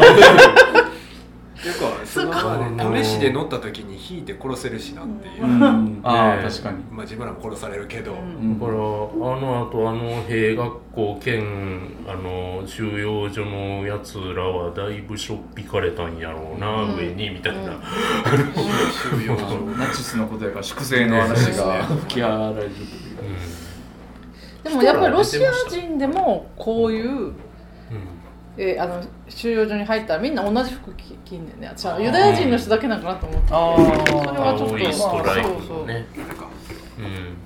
[2.10, 3.04] そのまあね。
[3.04, 6.02] 試しで乗った時に引いて殺せるしなっていう、うん。
[6.04, 6.84] ああ確かに。
[6.86, 8.60] まあ自分らも殺されるけど、うん。
[8.60, 11.43] だからあの後あの兵学校兼
[12.08, 17.80] あの収容所のやつらはだいぶしょっぴかれたんやろうな、うん上にみたいな、うん。
[19.19, 21.84] 収容所ナチスのことやから粛清の話が。
[21.84, 22.69] 吹き荒れるという
[24.63, 27.36] でもやっぱりロシア人でもこういう、うん
[28.62, 31.54] えーあの収容所に入ったらみんな同じ服着着んね。
[31.54, 36.50] んね私はユダヤ人の人だけなんかなと思ってあそれはちょっとまあそうプそうのねあれか
[37.00, 37.02] う。
[37.02, 37.38] ん。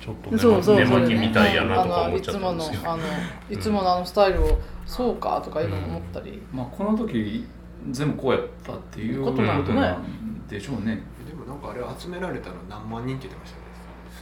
[0.00, 2.92] ちょっとねそうそう寝それね巻きみたいやなとかあの思っちゃっいつものたんですけど。
[2.92, 3.02] あの
[3.50, 7.44] いつものあのスタイルをそうかとかいうのも思ったり、まあこの時
[7.90, 11.02] 全部こうやったっていうことなんでしょうね。
[11.26, 13.61] でもなんかあれ集められたの何万人って言ってましたね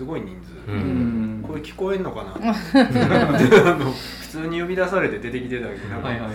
[0.00, 1.40] すごい人数、ううん。
[1.40, 2.32] んこれ聞こえんのかな？
[2.40, 6.32] あの普通に呼び出されて出てきてたけどはいはいはい。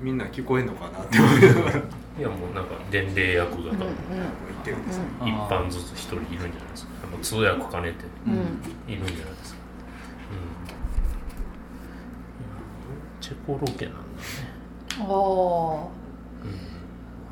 [0.00, 1.04] みんな聞こえんのかな？
[1.04, 1.82] って思いながら言
[2.20, 3.94] いやもうなんか伝令役が多分うんっ
[4.64, 5.28] てるんですよ、うん。
[5.28, 6.92] 一班ずつ一人いるんじゃないですか。
[7.06, 8.04] あの通訳兼ねて。
[8.26, 8.32] うん。
[8.32, 8.40] うん
[8.90, 9.60] いるんじゃないですか。
[10.30, 10.34] う
[13.18, 13.20] ん。
[13.20, 14.04] チェコロケなんだね。
[15.00, 15.08] ああうん。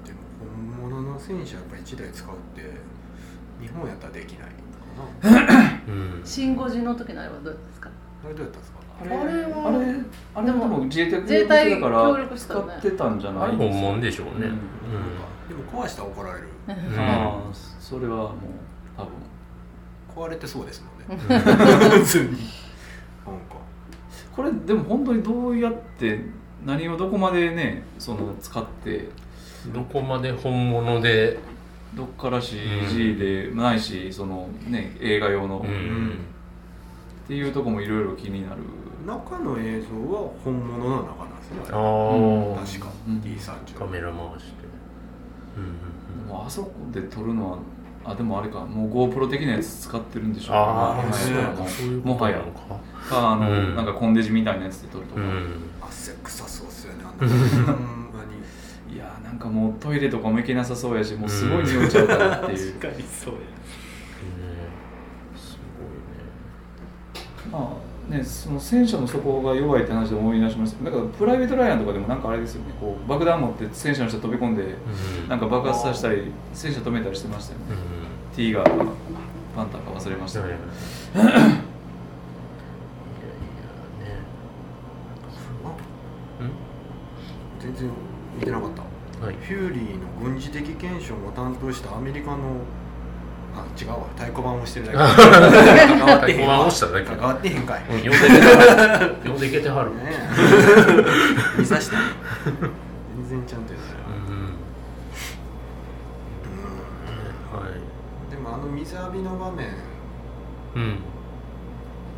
[0.05, 0.19] でも
[0.79, 2.71] 本物の戦車やっぱり1台使うって
[3.63, 4.49] 日本やったらできない
[5.03, 6.21] のかなうん。
[6.25, 7.91] シン・ゴジの時のあれはどうですか？
[8.25, 8.79] あれどうやったんですか？
[9.03, 9.31] あれあれ
[10.35, 14.41] あれでも自衛隊自衛隊だから協力した使ってたんじゃなあれいですか本物でしょうね、うん。
[14.41, 16.49] でも壊したら怒られる。
[16.69, 18.37] うんああそれはもう
[18.97, 19.11] 多分。
[20.15, 21.25] 壊れてそうですもんね。
[21.27, 22.27] 普通に。
[22.27, 22.43] なんか。
[24.37, 26.21] これでも本当にどうやって
[26.67, 29.09] 何をどこまでねその使って。
[29.73, 31.39] どこまで本物で、
[31.95, 36.19] どっから CG でないし、そのね映画用の、うっん
[37.29, 38.63] ていうとこもいろいろ気になる。
[39.07, 42.89] 中の映像は本物の中なんですねああ、確か。
[43.09, 44.65] うん D30 カメラ回して、
[45.57, 47.59] うんでもあそこで撮るのは
[48.05, 48.61] あでもあれか。
[48.61, 52.39] もう GoPro 的なやつ使ってるんでしょうああ、はいもはや。
[52.39, 55.55] かかあの、うんなんかコンデジみたいなやつで撮るとか、うん。
[55.83, 57.29] 汗臭そうっすよねあん
[57.67, 57.75] な
[59.33, 63.41] なんかもうトイレとかも行けなさそうやしもうすごい匂いちゃうからっていう、確かにそうや。
[63.41, 63.47] ね
[65.35, 65.59] す
[67.51, 67.79] ま
[68.11, 70.85] あねその戦車の底が弱いって話で思い出しました。
[70.85, 72.75] だからプライベート・ライアンとかでもなんかあれですよね。
[72.79, 74.75] こう爆弾持って戦車の下飛び込んで
[75.31, 77.65] なんか爆発させたり戦車止めたりしてましたよね、
[78.35, 78.65] う T が
[79.57, 80.43] パンターか忘れました。
[80.43, 80.55] けど、
[87.61, 87.91] 全然
[88.39, 88.83] 見てなかった。
[88.83, 88.92] うん
[89.23, 89.35] はい。
[89.37, 92.63] フューリーの軍事的検証を担当したアメリカの
[93.55, 94.09] あ違うわ。
[94.17, 94.99] 太鼓判をしてるだけ。
[94.99, 97.07] 関わってへん太鼓判わ押しただけ。
[97.07, 98.01] 関わってへんかい、うん。
[99.31, 99.91] 呼んででけてはる。
[99.95, 100.01] ね
[101.57, 101.61] え。
[101.61, 101.99] 見さした
[103.17, 103.85] 全然ちゃんとやる。
[107.53, 108.31] はい。
[108.31, 109.69] でもあの水浴びの場面。
[110.75, 110.99] うん。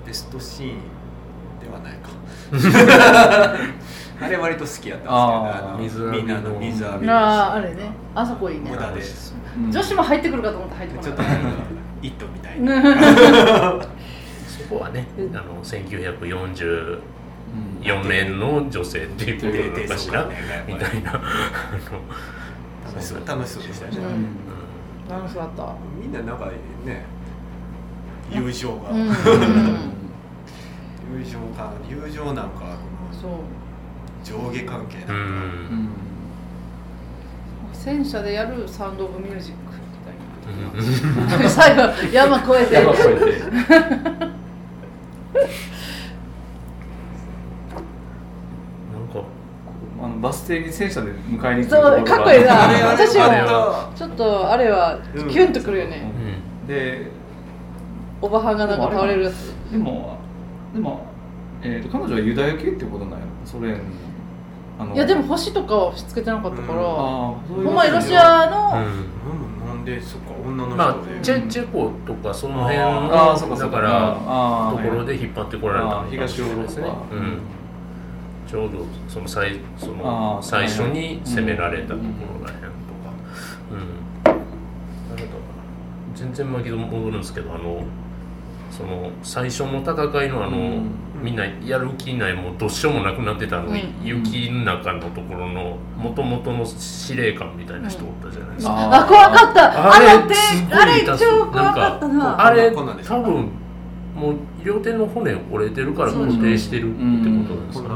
[0.07, 0.79] ベストシーン
[1.65, 2.11] ではないか。
[4.21, 6.25] あれ割と好きやったんですけどあーあの水浴びの。
[6.25, 7.91] みんなの水浴びあああれね。
[8.15, 8.71] あそこいいね。
[8.71, 9.01] 無駄で
[9.57, 11.59] うん女子も入ってくるかと思ったら入ってこなかっちょっとなんか
[12.03, 13.83] 「イット!」みたいな。
[14.47, 17.01] そこはねあの1944
[17.55, 20.27] うん年の女性っていうことなのかしら？
[20.67, 21.13] みたいな。
[21.13, 23.19] 楽しそう。
[23.27, 24.05] 楽しそうでしたね、うん。
[24.05, 25.23] うん。
[25.23, 25.75] 楽しかった。
[26.01, 26.47] みんななんか
[26.85, 27.05] ね
[28.31, 29.01] 友情が、うん。
[29.01, 29.15] うん
[31.19, 33.39] 友情か友情なんかこそうの
[34.51, 35.89] 上下関係なんか、うんうん
[37.73, 39.61] 戦車でやるサウンド・オブ・ミュージック
[40.49, 43.21] うんみたいな最後山越えて山越えて。
[43.41, 43.57] な
[48.99, 49.23] んか
[50.01, 52.55] あのバス停に戦車で迎えに来るそうかっこいいな
[52.93, 56.11] 私はちょっとあれはキュンとくるよね、
[56.63, 56.67] うん。
[56.67, 57.11] で
[58.23, 59.53] おばはんがなんか倒れるやつ。
[59.71, 60.24] でも
[60.75, 61.07] でも、
[61.63, 63.27] えー、と彼女はユダヤ系ってことなんや。
[63.45, 63.81] ソ連
[64.79, 66.85] あのいやでも星とかは押し付けてなかったから、ああ
[67.47, 69.67] そういうほんまにロシアの、なん。
[69.67, 77.15] なんでそっか女の人で、まあチェチェコとかその辺あのだからところで引っ張ってこられた東ヨーロッパ。
[77.15, 77.41] うん。
[78.49, 82.03] ちょうどその最そあのー最初に攻められたとこ
[82.41, 82.73] ろらへんとか。
[83.71, 84.35] うん。
[85.11, 85.41] なるほど。
[86.15, 87.85] 全然巻き戻るんですけどあの
[88.77, 89.93] その最初の戦
[90.25, 90.91] いのあの、うん。
[91.23, 94.07] みんなやる気ないもうどうしようもなくなってたのに、うん。
[94.07, 99.89] 雪の中のところのもともとの司令官みたいな人おったじゃないですか、ああ怖かった。
[99.89, 102.45] ああれの手すごいあれ超怖かったな。
[102.47, 103.49] あれ多分
[104.15, 107.95] もう両手の骨折れてるから固定してるってことなんですかね、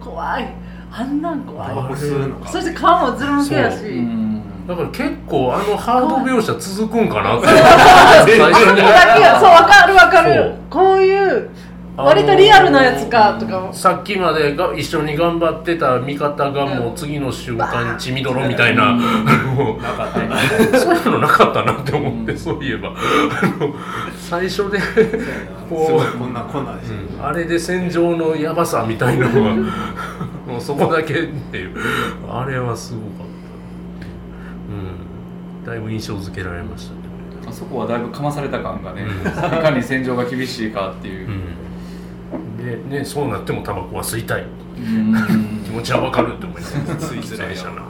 [0.00, 0.54] 怖い。
[0.92, 1.96] あんなん怖い。
[2.46, 3.82] そして顔もずるむけやし
[4.66, 7.46] だから結構あのハード描写続くんかなって。
[7.48, 10.54] 最最初にだけがそう わかるわかる。
[10.70, 11.50] こういう
[11.96, 13.72] あのー割とリアルなやつかとかも。
[13.72, 22.88] さっきまでが一緒に頑張ってた味方がもう次の瞬間血みどろみたいな、あのなかったねそういうのなかったなって思って、そういえば。
[22.88, 22.92] あ
[23.60, 23.74] の
[24.18, 24.80] 最初で、
[25.68, 27.24] こうこんなこんなんでしうん。
[27.24, 29.54] あれで戦場のやばさみたいなのは
[30.48, 31.76] もうそこだけっていう。
[32.28, 33.22] あれはすごかった。
[33.22, 33.23] うん
[35.64, 37.00] だいぶ印象付けられましたね。
[37.46, 39.28] あそこはだいぶかまされた感がね、うん。
[39.28, 41.28] いかに戦場が厳しいかっていう、
[42.30, 44.42] うん、でねそうなってもタバコは吸いたい。
[44.42, 44.46] う
[44.80, 45.62] ん。
[45.64, 47.88] 気持ちはわかるって思います吸いづらいなの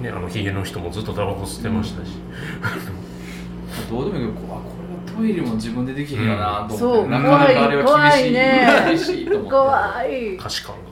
[0.00, 2.12] ででねあのヒゲの人もずっとタバコ吸ってましたし、
[3.90, 4.62] どうでもいいけどあこ
[5.14, 8.30] れはトイレも自分でできるよなと思って、そうなかなかあれは怖厳しい。
[8.30, 8.68] いね。
[8.88, 9.50] 厳しいと思って。
[9.50, 10.34] 怖い。
[10.36, 10.87] 歌詞感が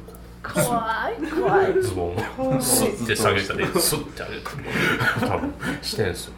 [0.52, 1.82] 怖い怖い。
[1.82, 2.16] ズボン
[2.56, 6.34] をスッて下げたりスッて上げたり多分してんすよ、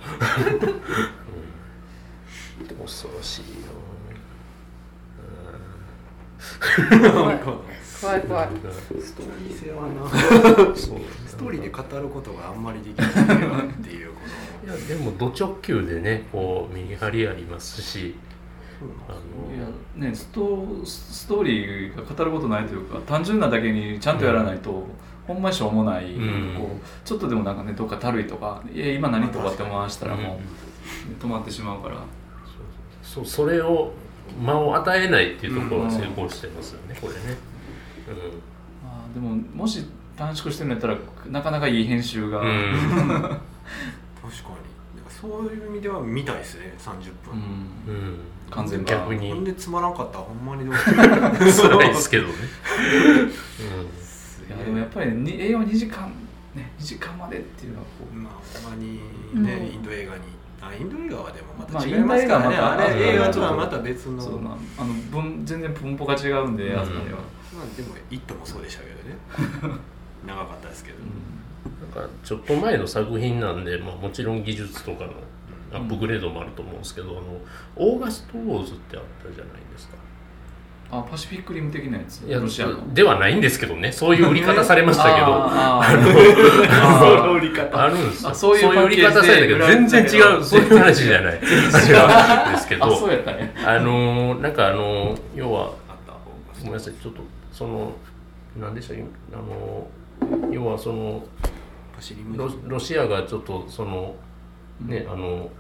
[2.61, 3.47] うん、恐ろしいよ。
[7.13, 7.59] 怖い怖い。
[8.01, 8.23] 怖い
[9.01, 10.09] ストーリー性はな
[10.77, 13.27] そうストーリーで語ることがあんまりできない。
[13.41, 14.05] なってい。
[14.05, 14.21] うこ
[14.65, 14.69] い。
[14.69, 18.28] やでもド直球でねこうメリハリありますしあ
[18.81, 19.67] いや
[19.97, 24.87] のねストストーリーが語ることないというか単純なだけにちゃんとやらないと、
[25.27, 26.55] ほんまにしょうもない、うん。
[26.57, 30.41] こうちょっとでもなんかねどっかたるいとか「いや今何?」とかって回したらも
[31.21, 31.97] う、止まってしまうから。
[33.03, 33.93] そうそれを
[34.39, 37.21] 間を与えないっていうところが成功してますよね、これね。
[38.85, 40.97] まあでももし短縮してるんやったら
[41.29, 42.49] なかなかいい編集が、うん。
[42.49, 43.39] う ん確かに。
[45.09, 46.93] そういう意味では見たいですね30
[47.25, 47.95] 分、うん。
[47.95, 48.19] うん
[48.51, 48.85] 完全に。
[48.87, 50.19] 逆ほんにでつまらんかった？
[50.19, 50.75] らほんまにどう？
[50.75, 52.33] ですけどね。
[54.49, 56.11] いやでもやっぱりに映画は2時間
[56.55, 58.15] ね2時間までっていうのはこう。
[58.17, 58.33] まあ
[58.63, 59.01] ほんまに
[59.43, 59.67] ね、うん。
[59.75, 60.23] インド映画に
[60.61, 66.81] あインド映画はでもままあた違いますからね、またあれ映画とはうんまた別の、そうなあの分全然文法が違うんで、うん。
[66.81, 67.19] あそこでは、
[67.55, 69.79] まあでも「イット!」もそうでしたけどね。
[70.27, 70.99] 長かったですけど、
[72.01, 75.13] なんかちょっと前の作品なんで、まあ、もちろん技術とかの
[75.73, 77.23] アップグレードもあると思うんですけど、あの
[77.77, 79.97] オーガスト・ウォーズってあったじゃないですか。
[80.91, 82.23] あパシフィックリム的なやつ？
[82.27, 82.95] いやロシアの？
[82.95, 83.93] ではないんですけどね。
[83.93, 85.27] そういう売り方されましたけど。
[85.47, 88.31] あの あり方あるんですよ。
[88.31, 91.39] あそういう売り方されたけど全然違うそういう話じゃない。
[91.39, 91.93] 話。
[91.93, 92.87] なんですけど。
[92.87, 93.55] あそうやったね。
[93.67, 96.21] あのなんかあの要はあった方
[96.61, 97.21] ごめんなさいちょっと
[97.53, 97.93] その
[98.59, 99.05] 何でしたっけ？
[99.35, 99.87] あの
[100.51, 101.23] 要はその
[102.67, 104.15] ロシアがちょっとその
[104.81, 105.51] ねあの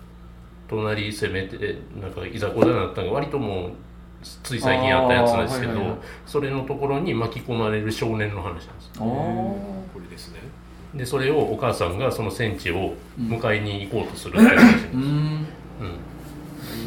[0.68, 3.70] 隣攻めてなんかいざこざになったのが割ともう
[4.42, 5.98] つい最近あったやつなんですけど、はいはいはい。
[6.26, 10.40] それのところに巻き込まれる少年の話なんですこれですね。
[10.94, 15.02] でそれをお母さんがその戦地を迎えに行こうとするっていう話なんです、うん。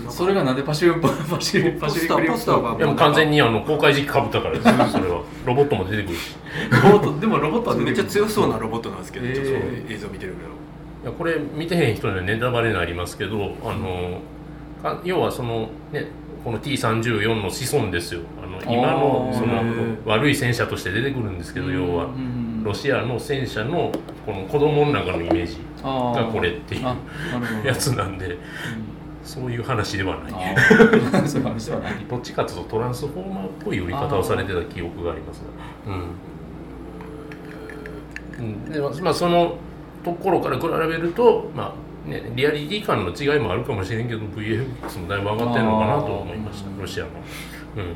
[0.06, 0.12] うん。
[0.12, 4.74] それがなんでパシフィ パシフィパシフィックリムポスターがいやもう完全にあの公開時期かぶったからですよ。
[4.92, 5.22] それは。
[5.46, 6.36] ロボットも出てくるし。
[6.84, 9.34] ロボットでもロボットは出めっちゃ強そうなロボットなんですけど、えー。
[9.36, 10.34] ちょっと映像見てる
[11.04, 14.22] いやこれ見てへん人にはネタバレになりますけどあの
[14.82, 16.08] か要はそのね
[16.44, 18.22] この T34 の子孫ですよ。
[18.44, 19.62] あの今のその
[20.06, 23.92] 悪い戦車として出てくるんですけど要はうんロシアの戦車の
[24.26, 26.86] この子供の中のイメージがこれっていう
[27.66, 28.38] やつなんで
[29.24, 30.34] そういう話ではない。
[32.10, 35.44] どっちかというとトランスフォーマーっぽい売り方をされてた記憶があります
[35.86, 35.94] が。
[38.40, 39.58] うん、うん、でまあその
[40.04, 41.74] ところから比べるとま
[42.08, 47.10] あねリアリティ感の違いもあるかもしれんけど VFX もだいぶ上がってるのかなと思いましたロシアの
[47.78, 47.96] うん、うん、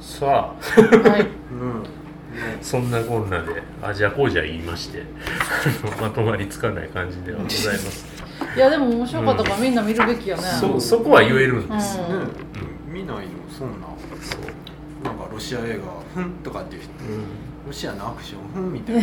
[0.00, 1.08] さあ。
[1.08, 1.26] はい。
[1.52, 1.84] うん。
[2.62, 5.02] そんなこんなであじゃあこうじゃ言いまして
[6.00, 8.06] まとまりつかない感じではございます。
[8.56, 10.42] いやでも面白かったからみんな見るべきよね。
[10.42, 12.20] そそこは言えるんです、うん。
[12.20, 12.26] ね、
[12.88, 13.86] 見ないのそんな。
[14.20, 14.40] そう
[15.04, 15.84] なんかロシア映画
[16.14, 17.24] 「ふん」とかっていう人うん
[17.66, 19.02] ロシアのアクション「ふん」みたいな。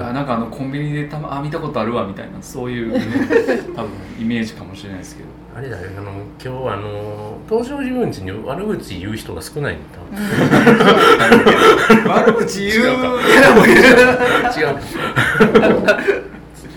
[0.10, 2.92] あなんかあのコンビニでたまあ見たことあるわみたいなそういう
[3.74, 3.90] 多分
[4.20, 5.28] イメージかもしれないですけど。
[5.52, 10.00] あれだよあの今日あの登場人物に悪口言う人が少ないの多
[12.04, 12.06] 分。
[12.08, 12.94] 悪口言う違う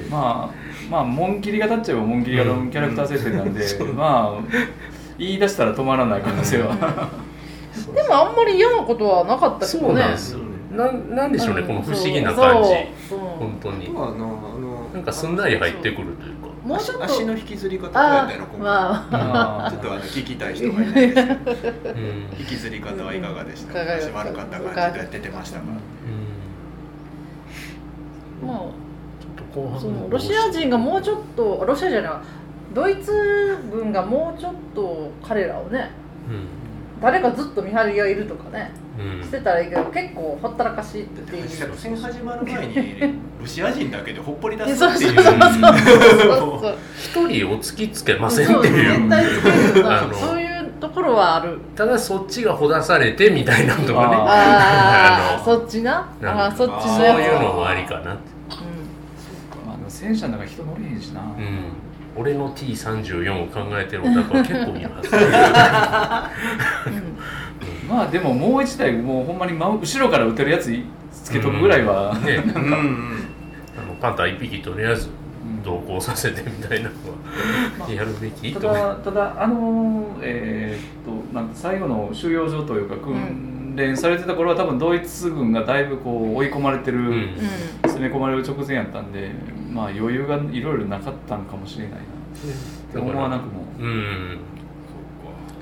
[0.09, 3.63] まあまあ紋切りが立っちゃえば紋切りがのキャラクター設定なんで、
[3.95, 4.43] まあ
[5.17, 7.09] 言い出したら止まらない可能性は、
[7.93, 9.93] でもあんまり嫌なことはなかったけそどね。
[9.93, 10.45] うなんですよね。
[10.71, 11.67] なんなんでしょうね、うん。
[11.67, 12.69] この不思議な感じ。
[13.09, 13.19] そう。
[13.19, 13.21] う。
[13.21, 13.87] ん本当に。
[13.87, 14.11] あのあ
[14.59, 16.47] のなんかすんなり入ってくるというか。
[16.63, 17.03] もうちょっと。
[17.03, 18.59] 足の引きずり方とかやあったの今回。
[18.59, 19.67] まあ。
[19.67, 21.21] あちょっとあの聞きたい人がいないですけ
[21.71, 25.71] どうん、引きずり方はいかがでしたいか悪かった感じで出てましたから
[28.43, 28.71] うん、まちょっ
[29.53, 32.11] と後あ半そのロシア人がもうちょっとロシアじゃない
[32.73, 35.91] ドイツ軍がもうちょっと彼らをね
[37.03, 41.49] 誰かずっと見張りがいるとかねうん、うんしてたらいいけど結構ほったらかしっていう。
[41.49, 42.75] 作戦始まる前に
[43.41, 45.13] ロシア人だけでほっぽり出すっていう。
[46.97, 49.09] 一人を突きつけませんっていう。
[50.13, 58.33] そういうところはあるただそっちがほだされてみたいなのとかねああのそっちなああそっちそういうのもありかなって
[59.65, 66.89] まあ、でも戦車の中人乗れへんしな、うん俺の T34 を考えてるオタクは結構いるはず。
[66.89, 67.17] うん。
[67.89, 70.71] まあでももう一台もうほんまに真後ろから撃てるやつ
[71.11, 72.43] つけとくぐらいは、ね。
[72.45, 72.71] うんうん。
[73.75, 75.09] あのパンタ1匹とりあえず
[75.63, 76.95] 同行させてみたいなの
[77.85, 78.53] はやるべき？
[78.53, 83.15] ただただあのえーっとなんか最後の収容所というか訓
[83.75, 87.05] 練されてた頃は多分ドイツ軍がだいぶこう追い込まれてる、うん。
[87.05, 87.35] うん
[87.85, 89.31] 攻め込まれる直前やったんで
[89.71, 91.97] まあ余裕がいろいろなかったんかもしれないな。
[91.99, 92.01] っ
[92.91, 93.63] て思わなくも。
[93.79, 94.39] うん。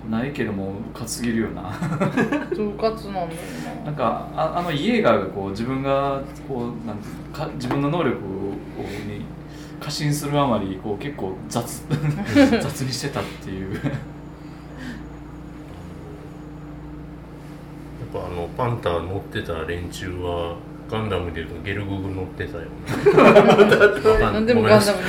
[0.09, 1.69] ないけども担ぎるよな。
[2.51, 3.41] 統括なんだよ
[3.85, 6.97] なんかああのイエーガーがこう自分がこうなん
[7.33, 8.19] か自分の能力を
[8.81, 9.25] に
[9.79, 11.83] 過信するあまりこう結構雑
[12.61, 13.89] 雑にしてたっていうやっぱ
[18.13, 20.57] あのパンター乗ってた連中は
[20.89, 22.69] ガンダムでいうとゲルググ乗ってたよね。
[24.19, 25.05] なんでもガンダムに。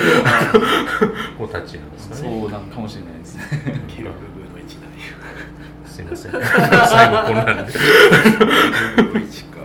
[1.38, 3.42] 子たちなんですかそねうなんかもしれないですね。
[3.88, 4.88] ケルググの一代
[5.84, 6.04] すい。
[6.04, 7.72] ません最後こんなんで。
[7.72, 9.64] ケルググ一かま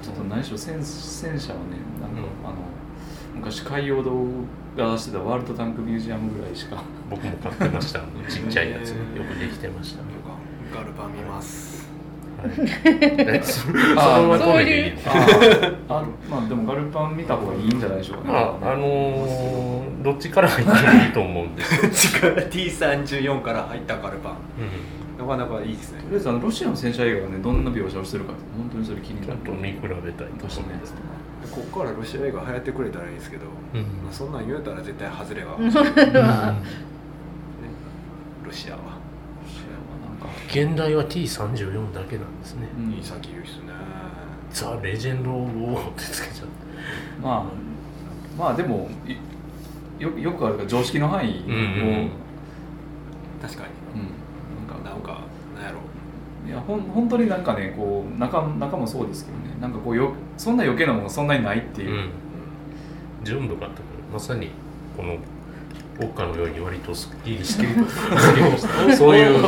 [0.00, 2.58] あちょっと何しろ戦戦車はねなんか、うんあの
[3.36, 4.12] 昔海洋堂
[4.76, 6.82] が出してたワールドタンクミュージアムぐらいしか。
[7.08, 8.00] 僕も買ってました。
[8.28, 8.90] ちっちゃいやつ。
[8.90, 8.96] よ
[9.32, 10.02] くできてました。
[10.74, 11.82] ガルパン見ます。
[11.82, 11.97] はい
[12.44, 14.90] えそ そのまま止めていい。
[14.92, 15.22] ですあ
[15.88, 21.74] あまあでもガルパン見た方がいいんじゃないでしょうかね、まああのーどっちから入ってもいいと思うんです
[22.24, 24.32] よ、 力 T34 から入ったガルパン。
[24.32, 24.36] う
[25.20, 29.32] なかなかいいですねとりあえずあのロシアの戦車映画がねどんな描写をしてるかって本当にそれ気になる。
[29.32, 30.94] ょっと見比べたいと思います。
[31.50, 33.80] こっからロシア映画流行ってくれたらいいんですけど、うん。
[33.80, 35.56] まあ、そんなん言うたら絶対外れは、
[38.46, 38.97] ロシアは
[40.48, 43.68] 現代は T34 だけなんですね、うんいい先言うっすね。
[44.50, 46.52] ザ・レジェンド・オブ・ウォーってつけちゃって。
[47.22, 47.44] まあ
[48.38, 51.56] まあでもいよよくある常識の範囲を、うんう
[52.06, 52.10] ん。
[53.42, 53.68] 確かに。
[53.94, 54.68] うん。
[54.68, 55.20] なんかなんか
[55.56, 55.78] なんやろ。
[56.46, 59.60] いやほん本当になんかねこう中中もそうですけどね。
[59.60, 61.90] なんかこうよそんな余計なものそんなにないっていう。
[61.90, 62.10] う、ん。
[63.24, 64.50] 全部があったからまさに
[64.96, 65.18] この
[66.00, 67.70] ウォッカのように割とすっきりしてる
[68.96, 69.42] そういう。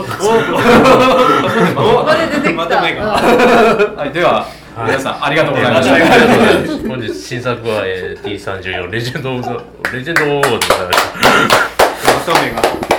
[2.29, 2.81] 出てきた。
[2.81, 4.87] はい、では、はい。
[4.87, 10.99] 皆さんありがとうございました、本日新作は、えー、T34 レジェンド・オブ・ザ・レジェンド・オブ・ウォーでございまし
[12.27, 12.33] た。
[12.33, 12.90] まとめが